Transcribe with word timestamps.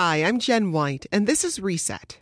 Hi, 0.00 0.18
I'm 0.18 0.38
Jen 0.38 0.70
White, 0.70 1.06
and 1.10 1.26
this 1.26 1.42
is 1.42 1.58
Reset. 1.58 2.16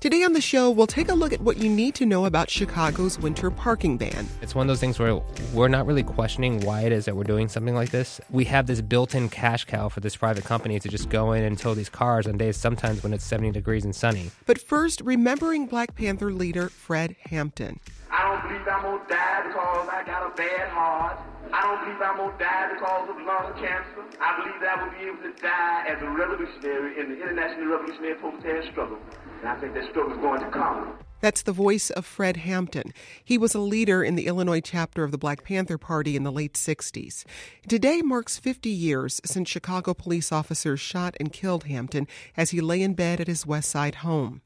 Today 0.00 0.22
on 0.22 0.34
the 0.34 0.40
show, 0.42 0.68
we'll 0.68 0.86
take 0.86 1.08
a 1.08 1.14
look 1.14 1.32
at 1.32 1.40
what 1.40 1.56
you 1.56 1.70
need 1.70 1.94
to 1.94 2.04
know 2.04 2.26
about 2.26 2.50
Chicago's 2.50 3.18
winter 3.18 3.50
parking 3.50 3.96
ban. 3.96 4.28
It's 4.42 4.54
one 4.54 4.64
of 4.64 4.68
those 4.68 4.80
things 4.80 4.98
where 4.98 5.18
we're 5.54 5.68
not 5.68 5.86
really 5.86 6.02
questioning 6.02 6.60
why 6.60 6.82
it 6.82 6.92
is 6.92 7.06
that 7.06 7.16
we're 7.16 7.24
doing 7.24 7.48
something 7.48 7.74
like 7.74 7.88
this. 7.88 8.20
We 8.28 8.44
have 8.44 8.66
this 8.66 8.82
built 8.82 9.14
in 9.14 9.30
cash 9.30 9.64
cow 9.64 9.88
for 9.88 10.00
this 10.00 10.14
private 10.14 10.44
company 10.44 10.78
to 10.78 10.88
just 10.90 11.08
go 11.08 11.32
in 11.32 11.44
and 11.44 11.56
tow 11.56 11.72
these 11.72 11.88
cars 11.88 12.26
on 12.26 12.36
days 12.36 12.58
sometimes 12.58 13.02
when 13.02 13.14
it's 13.14 13.24
70 13.24 13.52
degrees 13.52 13.86
and 13.86 13.96
sunny. 13.96 14.30
But 14.44 14.60
first, 14.60 15.00
remembering 15.00 15.68
Black 15.68 15.94
Panther 15.94 16.30
leader 16.30 16.68
Fred 16.68 17.16
Hampton. 17.30 17.80
I 18.10 18.28
don't 18.28 18.46
believe 18.46 18.68
I'm 18.68 18.82
gonna 18.82 19.08
die 19.08 19.46
because 19.46 19.88
I 19.88 20.02
got 20.04 20.30
a 20.30 20.36
bad 20.36 20.68
heart. 20.68 21.18
I 21.52 21.60
don't 21.60 21.84
believe 21.84 22.00
I'm 22.00 22.16
gonna 22.16 22.38
die 22.38 22.72
because 22.72 23.10
of 23.10 23.16
lung 23.16 23.52
cancer. 23.60 24.02
I 24.20 24.40
believe 24.40 24.60
that 24.60 24.78
I 24.78 24.84
will 24.84 24.92
be 24.96 25.04
able 25.04 25.22
to 25.22 25.42
die 25.42 25.84
as 25.86 26.00
a 26.00 26.08
revolutionary 26.08 26.98
in 26.98 27.10
the 27.10 27.22
international 27.22 27.66
revolutionary 27.66 28.14
proletarian 28.14 28.72
struggle. 28.72 28.98
And 29.40 29.48
I 29.48 29.60
think 29.60 29.74
that 29.74 29.90
struggle 29.90 30.14
is 30.14 30.18
going 30.18 30.40
to 30.40 30.50
come. 30.50 30.98
That's 31.20 31.42
the 31.42 31.52
voice 31.52 31.90
of 31.90 32.04
Fred 32.06 32.38
Hampton. 32.38 32.92
He 33.22 33.38
was 33.38 33.54
a 33.54 33.60
leader 33.60 34.02
in 34.02 34.16
the 34.16 34.26
Illinois 34.26 34.60
chapter 34.60 35.04
of 35.04 35.12
the 35.12 35.18
Black 35.18 35.44
Panther 35.44 35.78
Party 35.78 36.16
in 36.16 36.24
the 36.24 36.32
late 36.32 36.54
60s. 36.54 37.24
Today 37.68 38.02
marks 38.02 38.38
50 38.38 38.70
years 38.70 39.20
since 39.24 39.48
Chicago 39.48 39.94
police 39.94 40.32
officers 40.32 40.80
shot 40.80 41.16
and 41.20 41.32
killed 41.32 41.64
Hampton 41.64 42.08
as 42.36 42.50
he 42.50 42.60
lay 42.60 42.82
in 42.82 42.94
bed 42.94 43.20
at 43.20 43.28
his 43.28 43.46
West 43.46 43.70
Side 43.70 43.96
home. 43.96 44.40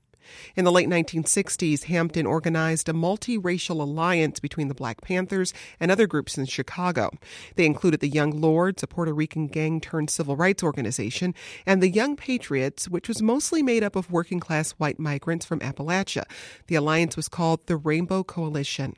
In 0.56 0.64
the 0.64 0.72
late 0.72 0.88
1960s, 0.88 1.84
Hampton 1.84 2.26
organized 2.26 2.88
a 2.88 2.92
multiracial 2.92 3.80
alliance 3.80 4.40
between 4.40 4.68
the 4.68 4.74
Black 4.74 5.00
Panthers 5.00 5.52
and 5.80 5.90
other 5.90 6.06
groups 6.06 6.38
in 6.38 6.46
Chicago. 6.46 7.10
They 7.54 7.66
included 7.66 8.00
the 8.00 8.08
Young 8.08 8.40
Lords, 8.40 8.82
a 8.82 8.86
Puerto 8.86 9.12
Rican 9.12 9.46
gang 9.46 9.80
turned 9.80 10.10
civil 10.10 10.36
rights 10.36 10.62
organization, 10.62 11.34
and 11.64 11.82
the 11.82 11.90
Young 11.90 12.16
Patriots, 12.16 12.88
which 12.88 13.08
was 13.08 13.22
mostly 13.22 13.62
made 13.62 13.82
up 13.82 13.96
of 13.96 14.10
working 14.10 14.40
class 14.40 14.72
white 14.72 14.98
migrants 14.98 15.46
from 15.46 15.60
Appalachia. 15.60 16.24
The 16.66 16.74
alliance 16.76 17.16
was 17.16 17.28
called 17.28 17.66
the 17.66 17.76
Rainbow 17.76 18.24
Coalition. 18.24 18.94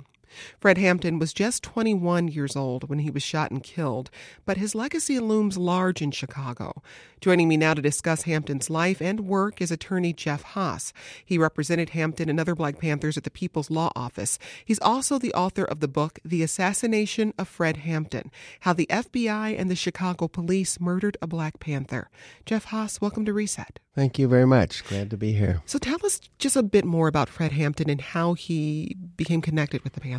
Fred 0.58 0.78
Hampton 0.78 1.18
was 1.18 1.32
just 1.32 1.62
21 1.62 2.28
years 2.28 2.56
old 2.56 2.88
when 2.88 3.00
he 3.00 3.10
was 3.10 3.22
shot 3.22 3.50
and 3.50 3.62
killed, 3.62 4.10
but 4.44 4.56
his 4.56 4.74
legacy 4.74 5.18
looms 5.18 5.56
large 5.56 6.02
in 6.02 6.10
Chicago. 6.10 6.82
Joining 7.20 7.48
me 7.48 7.56
now 7.56 7.74
to 7.74 7.82
discuss 7.82 8.22
Hampton's 8.22 8.70
life 8.70 9.00
and 9.00 9.20
work 9.20 9.60
is 9.60 9.70
attorney 9.70 10.12
Jeff 10.12 10.42
Haas. 10.42 10.92
He 11.24 11.36
represented 11.36 11.90
Hampton 11.90 12.28
and 12.28 12.38
other 12.38 12.54
Black 12.54 12.78
Panthers 12.78 13.16
at 13.16 13.24
the 13.24 13.30
People's 13.30 13.70
Law 13.70 13.90
Office. 13.96 14.38
He's 14.64 14.78
also 14.80 15.18
the 15.18 15.34
author 15.34 15.64
of 15.64 15.80
the 15.80 15.88
book 15.88 16.20
The 16.24 16.42
Assassination 16.42 17.34
of 17.36 17.48
Fred 17.48 17.78
Hampton 17.78 18.30
How 18.60 18.72
the 18.72 18.86
FBI 18.86 19.58
and 19.58 19.70
the 19.70 19.76
Chicago 19.76 20.28
Police 20.28 20.80
Murdered 20.80 21.16
a 21.20 21.26
Black 21.26 21.58
Panther. 21.58 22.08
Jeff 22.46 22.66
Haas, 22.66 23.00
welcome 23.00 23.24
to 23.24 23.32
Reset. 23.32 23.80
Thank 23.94 24.16
you 24.16 24.28
very 24.28 24.46
much. 24.46 24.84
Glad 24.84 25.10
to 25.10 25.16
be 25.16 25.32
here. 25.32 25.60
So 25.66 25.78
tell 25.78 25.98
us 26.06 26.20
just 26.38 26.54
a 26.54 26.62
bit 26.62 26.84
more 26.84 27.08
about 27.08 27.28
Fred 27.28 27.50
Hampton 27.50 27.90
and 27.90 28.00
how 28.00 28.34
he 28.34 28.96
became 29.16 29.40
connected 29.40 29.82
with 29.82 29.94
the 29.94 30.00
Panthers. 30.00 30.17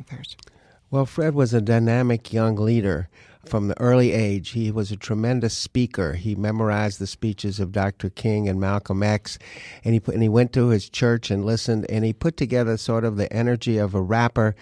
Well, 0.92 1.06
Fred 1.06 1.36
was 1.36 1.54
a 1.54 1.62
dynamic 1.62 2.34
young 2.34 2.56
leader 2.56 3.10
from 3.46 3.68
the 3.68 3.80
early 3.80 4.12
age. 4.12 4.50
He 4.50 4.72
was 4.72 4.92
a 4.92 4.98
tremendous 4.98 5.58
speaker. 5.58 6.14
He 6.14 6.36
memorized 6.36 7.00
the 7.00 7.08
speeches 7.08 7.60
of 7.60 7.72
Dr. 7.72 8.10
King 8.10 8.50
and 8.50 8.60
Malcolm 8.60 9.04
X, 9.04 9.38
and 9.84 9.94
he 9.94 10.00
put, 10.00 10.14
and 10.14 10.24
he 10.24 10.30
went 10.30 10.52
to 10.54 10.70
his 10.70 10.90
church 10.90 11.32
and 11.32 11.46
listened, 11.46 11.86
and 11.90 12.04
he 12.04 12.14
put 12.14 12.38
together 12.38 12.76
sort 12.78 13.04
of 13.04 13.18
the 13.18 13.32
energy 13.32 13.78
of 13.78 13.94
a 13.94 14.02
rapper 14.02 14.56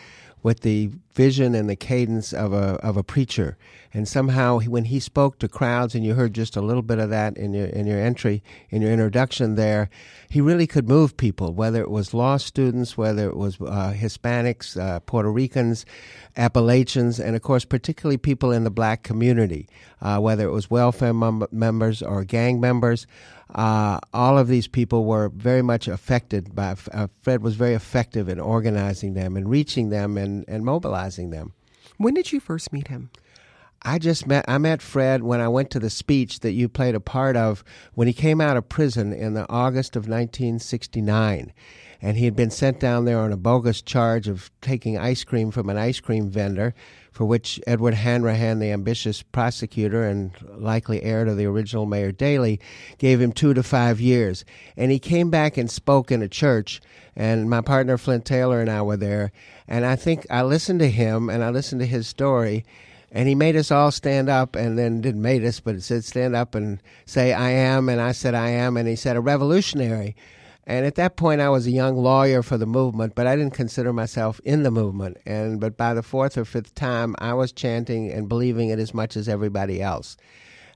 with 0.48 0.62
the 0.62 0.90
vision 1.14 1.54
and 1.54 1.70
the 1.70 1.76
cadence 1.76 2.32
of 2.32 2.54
a 2.54 2.80
of 2.82 2.96
a 2.96 3.04
preacher. 3.04 3.58
And 3.94 4.08
somehow, 4.08 4.62
when 4.62 4.86
he 4.86 4.98
spoke 5.02 5.40
to 5.40 5.50
crowds, 5.50 5.94
and 5.94 6.06
you 6.06 6.14
heard 6.14 6.34
just 6.34 6.56
a 6.56 6.62
little 6.62 6.82
bit 6.82 7.00
of 7.00 7.10
that 7.10 7.36
in 7.36 7.54
your 7.54 7.66
in 7.66 7.86
your 7.86 8.00
entry 8.00 8.42
in 8.70 8.82
your 8.82 8.94
introduction 8.94 9.56
there, 9.56 9.90
he 10.30 10.40
really 10.40 10.66
could 10.66 10.88
move 10.88 11.18
people. 11.18 11.54
Whether 11.54 11.82
it 11.82 11.92
was 11.92 12.14
law 12.14 12.38
students, 12.38 12.98
whether 12.98 13.28
it 13.28 13.36
was 13.36 13.60
uh, 13.60 13.94
Hispanics, 13.94 14.80
uh, 14.80 15.02
Puerto 15.02 15.30
Ricans, 15.30 15.86
Appalachians, 16.38 17.20
and 17.20 17.36
of 17.36 17.42
course, 17.42 17.66
particularly 17.66 18.18
people 18.18 18.54
in 18.54 18.64
the 18.64 18.72
black 18.72 19.04
community, 19.04 19.68
uh, 20.02 20.20
whether 20.20 20.48
it 20.48 20.52
was 20.52 20.72
welfare 20.72 21.14
mem- 21.14 21.48
members 21.52 22.02
or 22.02 22.24
gang 22.24 22.62
members. 22.62 23.06
Uh, 23.54 24.00
all 24.14 24.38
of 24.38 24.48
these 24.48 24.68
people 24.68 25.06
were 25.06 25.30
very 25.30 25.62
much 25.62 25.88
affected 25.88 26.54
by 26.54 26.76
uh, 26.94 27.08
Fred 27.22 27.42
was 27.42 27.56
very 27.56 27.74
effective 27.74 28.28
in 28.30 28.40
organizing 28.40 29.14
them 29.14 29.38
and 29.38 29.50
reaching 29.50 29.90
them 29.90 30.18
and, 30.18 30.44
and 30.48 30.66
mobilizing 30.66 31.30
them. 31.30 31.54
When 31.98 32.14
did 32.14 32.32
you 32.32 32.40
first 32.40 32.74
meet 32.74 32.90
him? 32.90 33.10
I 33.82 34.00
just 34.00 34.28
met 34.28 34.46
I 34.48 34.58
met 34.58 34.82
Fred 34.82 35.24
when 35.24 35.40
I 35.40 35.48
went 35.48 35.70
to 35.72 35.80
the 35.80 35.90
speech 35.90 36.42
that 36.42 36.52
you 36.52 36.68
played 36.68 36.96
a 36.96 37.00
part 37.00 37.36
of 37.36 37.64
when 37.94 38.08
he 38.08 38.14
came 38.14 38.42
out 38.42 38.58
of 38.58 38.70
prison 38.70 39.14
in 39.14 39.34
the 39.34 39.46
August 39.50 39.96
of 39.96 40.08
1969 40.08 41.54
and 42.02 42.18
he 42.18 42.26
had 42.26 42.36
been 42.36 42.52
sent 42.52 42.80
down 42.80 43.06
there 43.06 43.20
on 43.20 43.32
a 43.32 43.38
bogus 43.38 43.82
charge 43.82 44.28
of 44.28 44.52
taking 44.62 44.98
ice 44.98 45.24
cream 45.24 45.52
from 45.52 45.70
an 45.70 45.78
ice 45.78 46.00
cream 46.00 46.30
vendor 46.30 46.74
for 47.12 47.26
which 47.26 47.60
Edward 47.66 47.96
Hanrahan, 47.96 48.60
the 48.60 48.72
ambitious 48.72 49.24
prosecutor 49.24 50.04
and 50.04 50.32
likely 50.56 51.02
heir 51.02 51.26
to 51.26 51.34
the 51.34 51.48
original 51.48 51.88
Mayor 51.88 52.12
Daley, 52.12 52.60
gave 53.00 53.20
him 53.20 53.32
two 53.32 53.56
to 53.56 53.64
five 53.64 54.00
years. 54.00 54.46
And 54.76 54.92
he 54.92 55.00
came 55.00 55.32
back 55.32 55.58
and 55.58 55.72
spoke 55.72 56.12
in 56.12 56.22
a 56.22 56.28
church, 56.28 56.80
and 57.16 57.50
my 57.50 57.62
partner 57.62 57.98
Flint 57.98 58.24
Taylor 58.24 58.62
and 58.62 58.70
I 58.70 58.84
were 58.84 58.98
there. 58.98 59.32
And 59.68 59.84
I 59.84 59.96
think 59.96 60.28
I 60.30 60.44
listened 60.44 60.80
to 60.82 60.92
him 60.92 61.28
and 61.28 61.44
I 61.44 61.50
listened 61.50 61.82
to 61.82 61.88
his 61.88 62.08
story, 62.08 62.64
and 63.12 63.28
he 63.28 63.36
made 63.36 63.56
us 63.56 63.72
all 63.72 63.92
stand 63.92 64.30
up 64.30 64.56
and 64.56 64.78
then 64.78 65.02
didn't 65.02 65.22
made 65.22 65.44
us, 65.46 65.60
but 65.60 65.76
it 65.76 65.82
said 65.82 66.04
stand 66.04 66.36
up 66.36 66.56
and 66.56 66.82
say, 67.06 67.34
I 67.34 67.52
am. 67.52 67.88
And 67.90 68.02
I 68.02 68.12
said, 68.12 68.36
I 68.36 68.50
am. 68.50 68.76
And 68.76 68.88
he 68.88 68.96
said, 68.96 69.16
a 69.16 69.22
revolutionary. 69.22 70.16
And 70.66 70.86
at 70.86 70.96
that 70.96 71.16
point, 71.16 71.40
I 71.40 71.48
was 71.48 71.66
a 71.66 71.72
young 71.72 71.96
lawyer 71.96 72.44
for 72.44 72.58
the 72.58 72.66
movement, 72.66 73.16
but 73.16 73.26
I 73.26 73.38
didn't 73.38 73.54
consider 73.54 73.94
myself 73.94 74.42
in 74.44 74.64
the 74.64 74.72
movement. 74.72 75.18
And 75.26 75.62
but 75.62 75.78
by 75.78 75.94
the 75.94 76.04
fourth 76.04 76.38
or 76.38 76.44
fifth 76.44 76.76
time, 76.76 77.16
I 77.20 77.34
was 77.34 77.54
chanting 77.54 78.12
and 78.12 78.28
believing 78.28 78.68
it 78.68 78.78
as 78.78 78.94
much 78.94 79.16
as 79.16 79.30
everybody 79.30 79.82
else. 79.82 80.18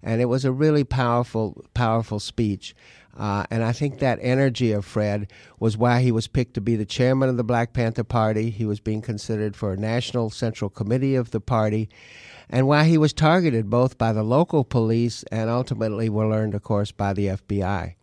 And 0.01 0.21
it 0.21 0.25
was 0.25 0.45
a 0.45 0.51
really 0.51 0.85
powerful, 0.85 1.65
powerful 1.73 2.21
speech. 2.21 2.73
Uh, 3.17 3.45
and 3.51 3.63
I 3.63 3.71
think 3.71 3.99
that 3.99 4.19
energy 4.21 4.71
of 4.71 4.85
Fred 4.85 5.31
was 5.59 5.77
why 5.77 6.01
he 6.01 6.11
was 6.11 6.27
picked 6.27 6.53
to 6.55 6.61
be 6.61 6.75
the 6.75 6.85
chairman 6.85 7.29
of 7.29 7.37
the 7.37 7.43
Black 7.43 7.73
Panther 7.73 8.03
Party. 8.03 8.49
He 8.49 8.65
was 8.65 8.79
being 8.79 9.01
considered 9.01 9.55
for 9.55 9.73
a 9.73 9.77
national 9.77 10.29
central 10.29 10.69
committee 10.69 11.15
of 11.15 11.31
the 11.31 11.41
party, 11.41 11.89
and 12.49 12.67
why 12.67 12.85
he 12.85 12.97
was 12.97 13.13
targeted 13.13 13.69
both 13.69 13.97
by 13.97 14.13
the 14.13 14.23
local 14.23 14.63
police 14.63 15.23
and 15.31 15.49
ultimately 15.49 16.09
were 16.09 16.27
learned, 16.27 16.55
of 16.55 16.63
course, 16.63 16.91
by 16.91 17.13
the 17.13 17.27
FBI. 17.27 17.95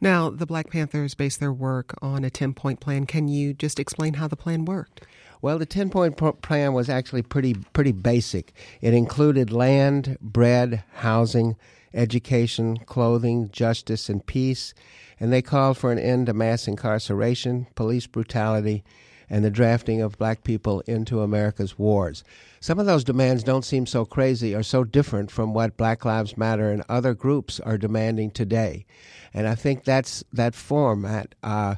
Now, 0.00 0.30
the 0.30 0.46
Black 0.46 0.70
Panthers 0.70 1.14
based 1.14 1.40
their 1.40 1.52
work 1.52 1.94
on 2.00 2.24
a 2.24 2.30
10 2.30 2.54
point 2.54 2.80
plan. 2.80 3.06
Can 3.06 3.28
you 3.28 3.52
just 3.52 3.80
explain 3.80 4.14
how 4.14 4.28
the 4.28 4.36
plan 4.36 4.64
worked? 4.64 5.02
Well, 5.42 5.58
the 5.58 5.66
10 5.66 5.90
point 5.90 6.16
plan 6.42 6.72
was 6.72 6.88
actually 6.88 7.22
pretty, 7.22 7.54
pretty 7.72 7.92
basic. 7.92 8.52
It 8.80 8.94
included 8.94 9.52
land, 9.52 10.18
bread, 10.20 10.84
housing, 10.94 11.56
education, 11.94 12.78
clothing, 12.86 13.50
justice, 13.50 14.08
and 14.08 14.24
peace. 14.24 14.74
And 15.18 15.32
they 15.32 15.42
called 15.42 15.78
for 15.78 15.92
an 15.92 15.98
end 15.98 16.26
to 16.26 16.34
mass 16.34 16.68
incarceration, 16.68 17.66
police 17.74 18.06
brutality, 18.06 18.84
and 19.28 19.44
the 19.44 19.50
drafting 19.50 20.00
of 20.00 20.18
black 20.18 20.44
people 20.44 20.80
into 20.86 21.20
America's 21.20 21.78
wars. 21.78 22.22
Some 22.60 22.78
of 22.78 22.86
those 22.86 23.04
demands 23.04 23.42
don't 23.42 23.64
seem 23.64 23.86
so 23.86 24.04
crazy 24.04 24.54
or 24.54 24.62
so 24.62 24.84
different 24.84 25.30
from 25.30 25.52
what 25.52 25.76
Black 25.76 26.04
Lives 26.04 26.36
Matter 26.36 26.70
and 26.70 26.84
other 26.88 27.14
groups 27.14 27.60
are 27.60 27.78
demanding 27.78 28.30
today. 28.30 28.86
And 29.34 29.46
I 29.46 29.54
think 29.54 29.84
that's 29.84 30.24
that 30.32 30.54
format. 30.54 31.34
Uh, 31.42 31.76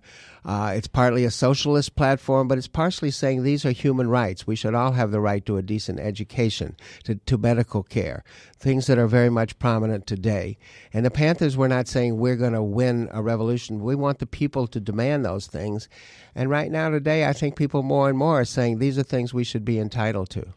uh, 0.48 0.72
it's 0.74 0.86
partly 0.88 1.26
a 1.26 1.30
socialist 1.30 1.94
platform, 1.94 2.48
but 2.48 2.56
it's 2.56 2.66
partially 2.66 3.10
saying 3.10 3.42
these 3.42 3.66
are 3.66 3.70
human 3.70 4.08
rights. 4.08 4.46
We 4.46 4.56
should 4.56 4.74
all 4.74 4.92
have 4.92 5.10
the 5.10 5.20
right 5.20 5.44
to 5.44 5.58
a 5.58 5.62
decent 5.62 6.00
education, 6.00 6.74
to, 7.04 7.16
to 7.16 7.36
medical 7.36 7.82
care, 7.82 8.24
things 8.56 8.86
that 8.86 8.96
are 8.96 9.06
very 9.06 9.28
much 9.28 9.58
prominent 9.58 10.06
today. 10.06 10.56
And 10.90 11.04
the 11.04 11.10
Panthers 11.10 11.58
were 11.58 11.68
not 11.68 11.86
saying 11.86 12.16
we're 12.16 12.34
going 12.34 12.54
to 12.54 12.62
win 12.62 13.10
a 13.12 13.20
revolution. 13.20 13.82
We 13.84 13.94
want 13.94 14.20
the 14.20 14.26
people 14.26 14.66
to 14.68 14.80
demand 14.80 15.22
those 15.22 15.46
things. 15.46 15.86
And 16.34 16.48
right 16.48 16.70
now, 16.70 16.88
today, 16.88 17.26
I 17.26 17.34
think 17.34 17.54
people 17.54 17.82
more 17.82 18.08
and 18.08 18.16
more 18.16 18.40
are 18.40 18.46
saying 18.46 18.78
these 18.78 18.98
are 18.98 19.02
things 19.02 19.34
we 19.34 19.44
should 19.44 19.66
be 19.66 19.78
entitled 19.78 20.30
to. 20.30 20.54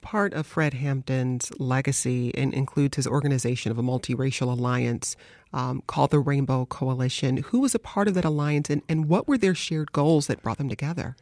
Part 0.00 0.32
of 0.32 0.46
Fred 0.46 0.72
Hampton's 0.72 1.52
legacy 1.58 2.30
includes 2.34 2.96
his 2.96 3.06
organization 3.06 3.72
of 3.72 3.78
a 3.78 3.82
multiracial 3.82 4.50
alliance 4.50 5.16
um, 5.52 5.82
called 5.86 6.10
the 6.10 6.18
Rainbow 6.18 6.66
Coalition. 6.66 7.38
Who 7.38 7.60
was 7.60 7.74
a 7.74 7.78
part 7.78 8.08
of 8.08 8.14
that 8.14 8.24
alliance, 8.24 8.70
and, 8.70 8.82
and 8.88 9.08
what 9.08 9.26
were 9.26 9.38
their 9.38 9.54
shared 9.54 9.92
goals 9.92 10.26
that 10.26 10.42
brought 10.42 10.58
them 10.58 10.68
together? 10.68 11.16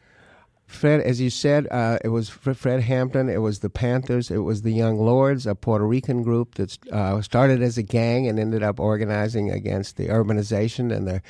Fred, 0.67 0.99
as 0.99 1.21
you 1.21 1.29
said, 1.29 1.65
uh, 1.71 1.97
it 2.03 2.09
was 2.09 2.27
Fred 2.27 2.81
Hampton, 2.81 3.29
it 3.29 3.37
was 3.37 3.59
the 3.59 3.69
Panthers, 3.69 4.29
it 4.29 4.39
was 4.39 4.63
the 4.63 4.71
Young 4.71 4.99
Lords, 4.99 5.47
a 5.47 5.55
Puerto 5.55 5.87
Rican 5.87 6.23
group 6.23 6.55
that 6.55 6.77
uh, 6.91 7.21
started 7.21 7.61
as 7.61 7.77
a 7.77 7.83
gang 7.83 8.27
and 8.27 8.37
ended 8.37 8.63
up 8.63 8.77
organizing 8.77 9.49
against 9.49 9.95
the 9.95 10.09
urbanization 10.09 10.93
and 10.93 11.07
the 11.07 11.21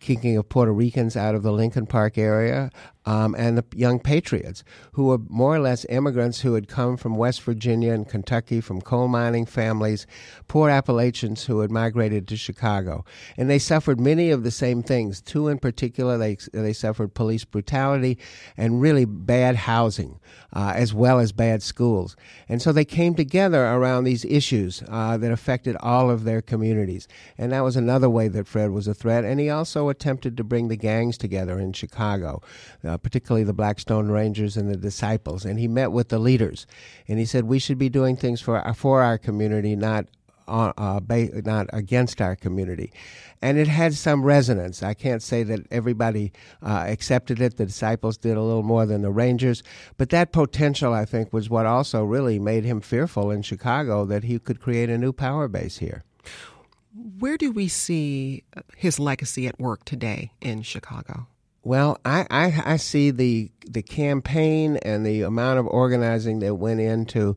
kicking 0.00 0.36
of 0.36 0.48
Puerto 0.48 0.72
Ricans 0.72 1.16
out 1.16 1.34
of 1.34 1.42
the 1.42 1.52
Lincoln 1.52 1.86
Park 1.86 2.18
area, 2.18 2.70
um, 3.06 3.34
and 3.38 3.56
the 3.56 3.64
young 3.74 3.98
patriots 3.98 4.62
who 4.92 5.06
were 5.06 5.18
more 5.28 5.54
or 5.54 5.58
less 5.58 5.86
immigrants 5.88 6.40
who 6.40 6.54
had 6.54 6.68
come 6.68 6.96
from 6.96 7.16
West 7.16 7.42
Virginia 7.42 7.92
and 7.92 8.08
Kentucky 8.08 8.60
from 8.60 8.80
coal 8.80 9.08
mining 9.08 9.46
families, 9.46 10.06
poor 10.48 10.68
Appalachians 10.68 11.44
who 11.44 11.60
had 11.60 11.70
migrated 11.70 12.28
to 12.28 12.36
Chicago, 12.36 13.04
and 13.36 13.48
they 13.48 13.58
suffered 13.58 14.00
many 14.00 14.30
of 14.30 14.42
the 14.42 14.50
same 14.50 14.82
things. 14.82 15.20
Two 15.20 15.48
in 15.48 15.58
particular, 15.58 16.18
they 16.18 16.36
they 16.52 16.72
suffered 16.72 17.14
police 17.14 17.44
brutality 17.44 18.18
and 18.56 18.80
really 18.80 19.04
bad 19.04 19.56
housing, 19.56 20.18
uh, 20.52 20.72
as 20.74 20.92
well 20.94 21.18
as 21.18 21.32
bad 21.32 21.62
schools, 21.62 22.16
and 22.48 22.60
so 22.62 22.72
they 22.72 22.84
came 22.84 23.14
together 23.14 23.64
around 23.66 24.04
these 24.04 24.24
issues 24.24 24.82
uh, 24.88 25.16
that 25.16 25.32
affected 25.32 25.76
all 25.80 26.10
of 26.10 26.24
their 26.24 26.42
communities, 26.42 27.08
and 27.36 27.52
that 27.52 27.64
was 27.64 27.76
another 27.76 28.08
way 28.10 28.28
that 28.28 28.46
Fred 28.46 28.70
was 28.70 28.86
a 28.86 28.94
threat. 28.94 29.24
And 29.24 29.40
he 29.40 29.50
also 29.50 29.89
attempted 29.90 30.36
to 30.36 30.44
bring 30.44 30.68
the 30.68 30.76
gangs 30.76 31.18
together 31.18 31.58
in 31.58 31.72
Chicago. 31.72 32.42
Uh, 32.82 32.96
particularly 32.96 33.44
the 33.44 33.52
Blackstone 33.52 34.10
Rangers 34.10 34.56
and 34.56 34.70
the 34.70 34.76
disciples. 34.76 35.44
And 35.44 35.58
he 35.58 35.68
met 35.68 35.92
with 35.92 36.08
the 36.08 36.18
leaders, 36.18 36.66
and 37.08 37.18
he 37.18 37.24
said 37.24 37.44
we 37.44 37.58
should 37.58 37.78
be 37.78 37.88
doing 37.88 38.16
things 38.16 38.40
for 38.40 38.60
our, 38.60 38.74
for 38.74 39.02
our 39.02 39.18
community, 39.18 39.76
not 39.76 40.06
uh, 40.48 40.72
uh, 40.76 41.00
ba- 41.00 41.42
not 41.42 41.68
against 41.72 42.20
our 42.20 42.34
community. 42.34 42.92
And 43.42 43.56
it 43.56 43.68
had 43.68 43.94
some 43.94 44.24
resonance. 44.24 44.82
I 44.82 44.94
can't 44.94 45.22
say 45.22 45.42
that 45.44 45.60
everybody 45.70 46.32
uh, 46.62 46.84
accepted 46.88 47.40
it. 47.40 47.56
The 47.56 47.66
disciples 47.66 48.18
did 48.18 48.36
a 48.36 48.42
little 48.42 48.62
more 48.62 48.84
than 48.84 49.02
the 49.02 49.10
Rangers. 49.10 49.62
But 49.96 50.10
that 50.10 50.32
potential, 50.32 50.92
I 50.92 51.04
think, 51.04 51.32
was 51.32 51.48
what 51.48 51.66
also 51.66 52.04
really 52.04 52.38
made 52.38 52.64
him 52.64 52.80
fearful 52.80 53.30
in 53.30 53.42
Chicago 53.42 54.04
that 54.06 54.24
he 54.24 54.38
could 54.38 54.60
create 54.60 54.90
a 54.90 54.98
new 54.98 55.12
power 55.12 55.48
base 55.48 55.78
here. 55.78 56.02
Where 56.94 57.36
do 57.36 57.52
we 57.52 57.68
see 57.68 58.44
uh, 58.56 58.62
his 58.76 58.98
legacy 58.98 59.46
at 59.46 59.58
work 59.60 59.84
today 59.84 60.32
in 60.40 60.62
Chicago? 60.62 61.26
Well, 61.62 61.98
I, 62.04 62.26
I, 62.30 62.62
I 62.64 62.76
see 62.76 63.10
the 63.10 63.50
the 63.66 63.82
campaign 63.82 64.78
and 64.78 65.04
the 65.04 65.22
amount 65.22 65.58
of 65.58 65.66
organizing 65.66 66.38
that 66.40 66.54
went 66.54 66.80
into 66.80 67.36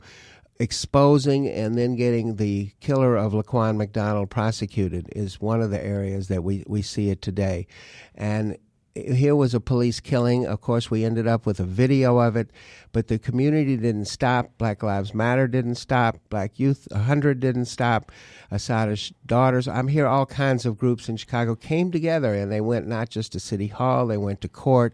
exposing 0.59 1.47
and 1.50 1.77
then 1.77 1.95
getting 1.95 2.35
the 2.35 2.71
killer 2.79 3.17
of 3.17 3.33
Laquan 3.33 3.75
McDonald 3.75 4.29
prosecuted 4.29 5.09
is 5.15 5.41
one 5.41 5.61
of 5.61 5.71
the 5.71 5.83
areas 5.83 6.27
that 6.27 6.44
we, 6.44 6.63
we 6.67 6.81
see 6.81 7.09
it 7.09 7.21
today. 7.21 7.67
And 8.15 8.57
here 8.95 9.36
was 9.36 9.54
a 9.54 9.60
police 9.60 10.00
killing. 10.00 10.45
Of 10.45 10.62
course, 10.62 10.92
we 10.92 11.04
ended 11.04 11.28
up 11.28 11.45
with 11.45 11.60
a 11.60 11.66
video 11.66 12.19
of 12.19 12.36
it, 12.36 12.51
but 12.92 13.07
the 13.07 13.18
community 13.18 13.75
didn't 13.75 14.06
stop. 14.06 14.51
Black 14.57 14.84
Lives 14.84 15.13
Matter 15.13 15.48
didn't 15.48 15.75
stop. 15.75 16.19
Black 16.30 16.60
Youth 16.60 16.88
100 16.92 17.40
didn't 17.40 17.66
stop. 17.66 18.12
Assata's 18.51 19.12
Daughters. 19.25 19.68
I'm 19.68 19.88
here. 19.88 20.06
All 20.06 20.28
kinds 20.28 20.66
of 20.66 20.78
groups 20.78 21.10
in 21.10 21.18
Chicago 21.18 21.56
came 21.56 21.92
together, 21.92 22.36
and 22.36 22.51
they 22.51 22.62
went 22.62 22.88
not 22.88 23.10
just 23.10 23.31
to 23.31 23.40
City 23.40 23.68
Hall, 23.68 24.06
they 24.06 24.18
went 24.18 24.42
to 24.42 24.48
court. 24.48 24.94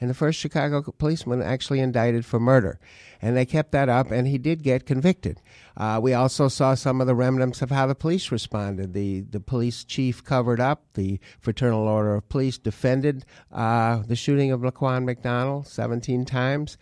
And 0.00 0.08
the 0.08 0.14
first 0.14 0.38
Chicago 0.38 0.82
policeman 0.82 1.42
actually 1.42 1.80
indicted 1.80 2.24
for 2.24 2.38
murder 2.38 2.78
and 3.20 3.36
they 3.36 3.44
kept 3.44 3.72
that 3.72 3.88
up, 3.88 4.10
and 4.10 4.26
he 4.28 4.38
did 4.38 4.62
get 4.62 4.86
convicted. 4.86 5.40
Uh, 5.76 5.98
we 6.02 6.14
also 6.14 6.48
saw 6.48 6.74
some 6.74 7.00
of 7.00 7.06
the 7.06 7.14
remnants 7.14 7.62
of 7.62 7.70
how 7.70 7.86
the 7.86 7.94
police 7.94 8.30
responded. 8.30 8.94
The 8.94 9.20
the 9.20 9.40
police 9.40 9.84
chief 9.84 10.22
covered 10.22 10.60
up. 10.60 10.84
The 10.94 11.18
Fraternal 11.40 11.88
Order 11.88 12.16
of 12.16 12.28
Police 12.28 12.58
defended 12.58 13.24
uh, 13.52 14.02
the 14.06 14.16
shooting 14.16 14.52
of 14.52 14.60
Laquan 14.60 15.04
McDonald 15.04 15.66
17 15.66 16.24
times. 16.24 16.78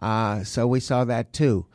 Uh, 0.00 0.44
so 0.44 0.66
we 0.66 0.80
saw 0.80 1.04
that 1.04 1.32
too. 1.32 1.66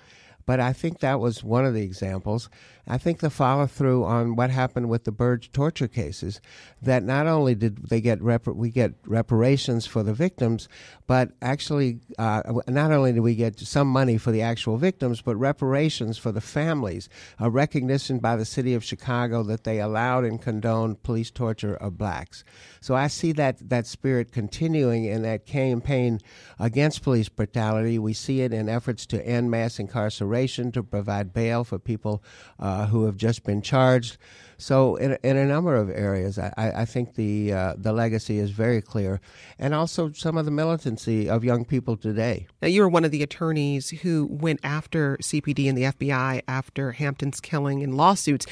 But 0.46 0.60
I 0.60 0.74
think 0.74 1.00
that 1.00 1.20
was 1.20 1.44
one 1.44 1.66
of 1.66 1.74
the 1.74 1.82
examples. 1.82 2.50
I 2.88 2.98
think 2.98 3.20
the 3.20 3.30
follow 3.30 3.66
through 3.66 4.04
on 4.04 4.36
what 4.36 4.50
happened 4.52 4.90
with 4.90 5.06
the 5.06 5.12
Burge 5.12 5.52
torture 5.52 5.88
cases, 5.88 6.40
that 6.82 7.04
not 7.04 7.26
only 7.26 7.56
did 7.56 7.90
they 7.90 8.00
get 8.00 8.22
we 8.22 8.70
get 8.70 8.94
reparations 9.06 9.88
for 9.88 10.04
the 10.04 10.14
victims, 10.14 10.70
but 11.08 11.32
actually 11.42 12.00
uh, 12.20 12.42
not 12.68 12.92
only 12.92 13.14
did 13.14 13.22
we 13.22 13.36
get 13.36 13.60
some 13.60 13.88
money 13.88 14.18
for 14.18 14.32
the 14.32 14.42
actual 14.42 14.78
victims, 14.78 15.22
but 15.22 15.36
reparations 15.36 16.18
for 16.18 16.32
the 16.32 16.42
families, 16.42 17.10
a 17.40 17.50
recognition 17.50 18.20
by 18.20 18.36
the 18.36 18.46
city 18.46 18.74
of 18.74 18.84
Chicago 18.84 19.42
that 19.44 19.64
they 19.64 19.80
allowed 19.80 20.24
and 20.24 20.42
condoned 20.42 21.02
police 21.02 21.32
torture 21.32 21.76
of 21.76 21.98
blacks. 21.98 22.44
So 22.82 22.94
I 22.94 23.08
see 23.08 23.32
that 23.34 23.70
that 23.70 23.88
spirit 23.88 24.32
continuing 24.32 25.06
in 25.06 25.24
that 25.24 25.46
campaign 25.46 26.20
against 26.60 27.02
police 27.02 27.30
brutality. 27.30 27.98
We 27.98 28.14
see 28.14 28.42
it 28.42 28.54
in 28.54 28.70
efforts 28.70 29.08
to 29.08 29.26
end 29.26 29.50
mass 29.50 29.80
incarceration, 29.80 30.72
to 30.74 30.84
provide 30.84 31.34
bail 31.34 31.64
for 31.64 31.80
people. 31.80 32.24
Uh, 32.60 32.75
uh, 32.76 32.88
who 32.88 33.06
have 33.06 33.18
just 33.18 33.44
been 33.44 33.62
charged. 33.62 34.18
So, 34.58 34.96
in, 34.96 35.18
in 35.24 35.38
a 35.38 35.46
number 35.46 35.76
of 35.76 35.90
areas, 35.90 36.40
I, 36.40 36.54
I 36.58 36.86
think 36.86 37.16
the 37.16 37.54
uh, 37.54 37.74
the 37.78 37.92
legacy 37.92 38.38
is 38.40 38.52
very 38.52 38.82
clear, 38.82 39.20
and 39.60 39.74
also 39.74 40.12
some 40.14 40.38
of 40.38 40.46
the 40.46 40.52
militancy 40.52 41.30
of 41.30 41.44
young 41.44 41.66
people 41.66 41.98
today. 41.98 42.48
Now, 42.62 42.70
you 42.70 42.82
were 42.82 42.90
one 42.90 43.04
of 43.04 43.12
the 43.12 43.22
attorneys 43.22 43.90
who 43.90 44.28
went 44.30 44.62
after 44.64 45.18
CPD 45.18 45.68
and 45.68 45.78
the 45.78 45.84
FBI 45.84 46.42
after 46.48 46.94
Hampton's 46.94 47.40
killing 47.42 47.82
in 47.82 47.98
lawsuits. 47.98 48.46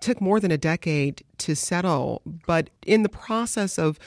took 0.00 0.18
more 0.18 0.40
than 0.40 0.50
a 0.50 0.56
decade 0.56 1.22
to 1.38 1.54
settle, 1.54 2.22
but 2.46 2.70
in 2.86 3.02
the 3.02 3.10
process 3.10 3.78
of 3.78 3.98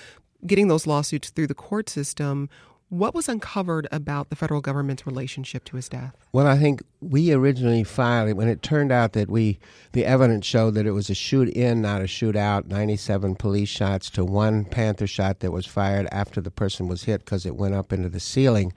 getting 0.45 0.69
those 0.69 0.87
lawsuits 0.87 1.29
through 1.29 1.47
the 1.47 1.53
court 1.53 1.87
system, 1.89 2.49
what 2.89 3.13
was 3.13 3.27
uncovered 3.27 3.87
about 3.91 4.29
the 4.29 4.35
federal 4.35 4.61
government's 4.61 5.05
relationship 5.05 5.65
to 5.65 5.75
his 5.75 5.89
death? 5.89 6.15
Well, 6.31 6.47
I 6.47 6.57
think 6.57 6.81
we 7.01 7.33
originally 7.33 7.83
filed 7.83 8.29
it 8.29 8.37
when 8.37 8.47
it 8.47 8.61
turned 8.61 8.91
out 8.91 9.13
that 9.13 9.29
we, 9.29 9.59
the 9.91 10.05
evidence 10.05 10.45
showed 10.45 10.73
that 10.75 10.85
it 10.85 10.91
was 10.91 11.09
a 11.09 11.15
shoot 11.15 11.49
in, 11.49 11.81
not 11.81 12.01
a 12.01 12.07
shoot 12.07 12.35
out. 12.35 12.67
97 12.67 13.35
police 13.35 13.69
shots 13.69 14.09
to 14.11 14.23
one 14.23 14.63
Panther 14.65 15.07
shot 15.07 15.39
that 15.39 15.51
was 15.51 15.65
fired 15.65 16.07
after 16.11 16.39
the 16.39 16.51
person 16.51 16.87
was 16.87 17.03
hit 17.03 17.25
because 17.25 17.45
it 17.45 17.55
went 17.55 17.75
up 17.75 17.91
into 17.91 18.09
the 18.09 18.19
ceiling. 18.19 18.71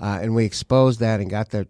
Uh, 0.00 0.20
and 0.22 0.34
we 0.34 0.44
exposed 0.44 1.00
that 1.00 1.20
and 1.20 1.30
got 1.30 1.50
the 1.50 1.66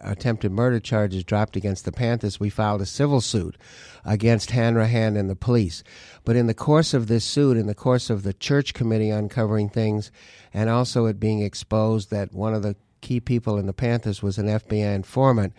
attempted 0.00 0.52
murder 0.52 0.80
charges 0.80 1.24
dropped 1.24 1.56
against 1.56 1.84
the 1.84 1.92
Panthers, 1.92 2.40
we 2.40 2.50
filed 2.50 2.80
a 2.80 2.86
civil 2.86 3.20
suit 3.20 3.56
against 4.04 4.50
Hanrahan 4.50 5.16
and 5.16 5.28
the 5.28 5.36
police. 5.36 5.82
But 6.24 6.36
in 6.36 6.46
the 6.46 6.54
course 6.54 6.94
of 6.94 7.06
this 7.06 7.24
suit, 7.24 7.56
in 7.56 7.66
the 7.66 7.74
course 7.74 8.10
of 8.10 8.22
the 8.22 8.32
church 8.32 8.74
committee 8.74 9.10
uncovering 9.10 9.68
things, 9.68 10.10
and 10.52 10.70
also 10.70 11.06
it 11.06 11.20
being 11.20 11.42
exposed 11.42 12.10
that 12.10 12.32
one 12.32 12.54
of 12.54 12.62
the 12.62 12.76
key 13.00 13.20
people 13.20 13.58
in 13.58 13.66
the 13.66 13.72
Panthers 13.72 14.22
was 14.22 14.38
an 14.38 14.46
FBI 14.46 14.94
informant, 14.94 15.52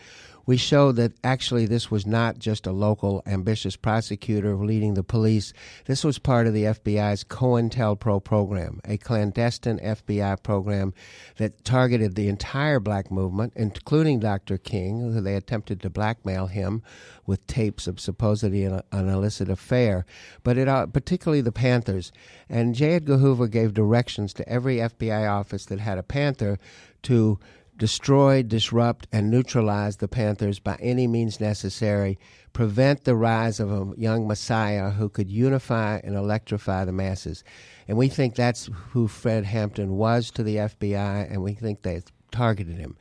we 0.50 0.58
showed 0.58 0.96
that 0.96 1.12
actually 1.24 1.68
this 1.68 1.92
was 1.92 2.08
not 2.08 2.40
just 2.40 2.66
a 2.66 2.72
local 2.72 3.22
ambitious 3.28 3.76
prosecutor 3.76 4.56
leading 4.56 4.96
the 4.96 5.04
police. 5.04 5.54
This 5.86 6.04
was 6.04 6.18
part 6.18 6.48
of 6.48 6.56
the 6.56 6.64
FBI's 6.64 7.24
COINTELPRO 7.24 8.24
program, 8.24 8.82
a 8.84 8.98
clandestine 8.98 9.78
FBI 9.78 10.42
program 10.42 10.92
that 11.38 11.64
targeted 11.64 12.16
the 12.16 12.28
entire 12.28 12.80
black 12.80 13.12
movement, 13.12 13.54
including 13.56 14.22
Dr. 14.22 14.58
King, 14.58 15.14
who 15.14 15.22
they 15.22 15.36
attempted 15.36 15.82
to 15.82 15.90
blackmail 15.92 16.48
him 16.48 16.82
with 17.28 17.46
tapes 17.46 17.86
of 17.86 18.00
supposedly 18.00 18.66
an, 18.66 18.82
an 18.92 19.08
illicit 19.08 19.52
affair, 19.52 20.04
but 20.42 20.58
it, 20.58 20.68
uh, 20.68 20.88
particularly 20.88 21.42
the 21.42 21.52
Panthers. 21.52 22.12
And 22.50 22.74
J. 22.74 22.94
Edgar 22.94 23.18
Hoover 23.18 23.48
gave 23.48 23.76
directions 23.76 24.34
to 24.34 24.50
every 24.50 24.78
FBI 24.78 25.30
office 25.32 25.66
that 25.68 25.80
had 25.80 26.00
a 26.00 26.04
Panther 26.04 26.58
to 27.04 27.40
destroy, 27.80 28.44
disrupt, 28.44 29.08
and 29.12 29.32
neutralize 29.32 29.98
the 29.98 30.08
Panthers 30.08 30.60
by 30.60 30.78
any 30.80 31.08
means 31.08 31.40
necessary, 31.40 32.20
prevent 32.54 33.06
the 33.06 33.16
rise 33.16 33.60
of 33.60 33.72
a 33.72 33.94
young 33.98 34.28
messiah 34.28 34.92
who 34.92 35.10
could 35.10 35.32
unify 35.32 36.00
and 36.04 36.16
electrify 36.16 36.86
the 36.86 36.92
masses. 36.92 37.44
And 37.88 37.98
we 37.98 38.10
think 38.10 38.36
that's 38.36 38.70
who 38.90 39.08
Fred 39.08 39.46
Hampton 39.46 39.98
was 39.98 40.30
to 40.32 40.44
the 40.44 40.58
FBI, 40.58 41.32
and 41.32 41.42
we 41.42 41.54
think 41.54 41.82
they 41.82 42.02
targeted 42.32 42.78
him. 42.78 42.98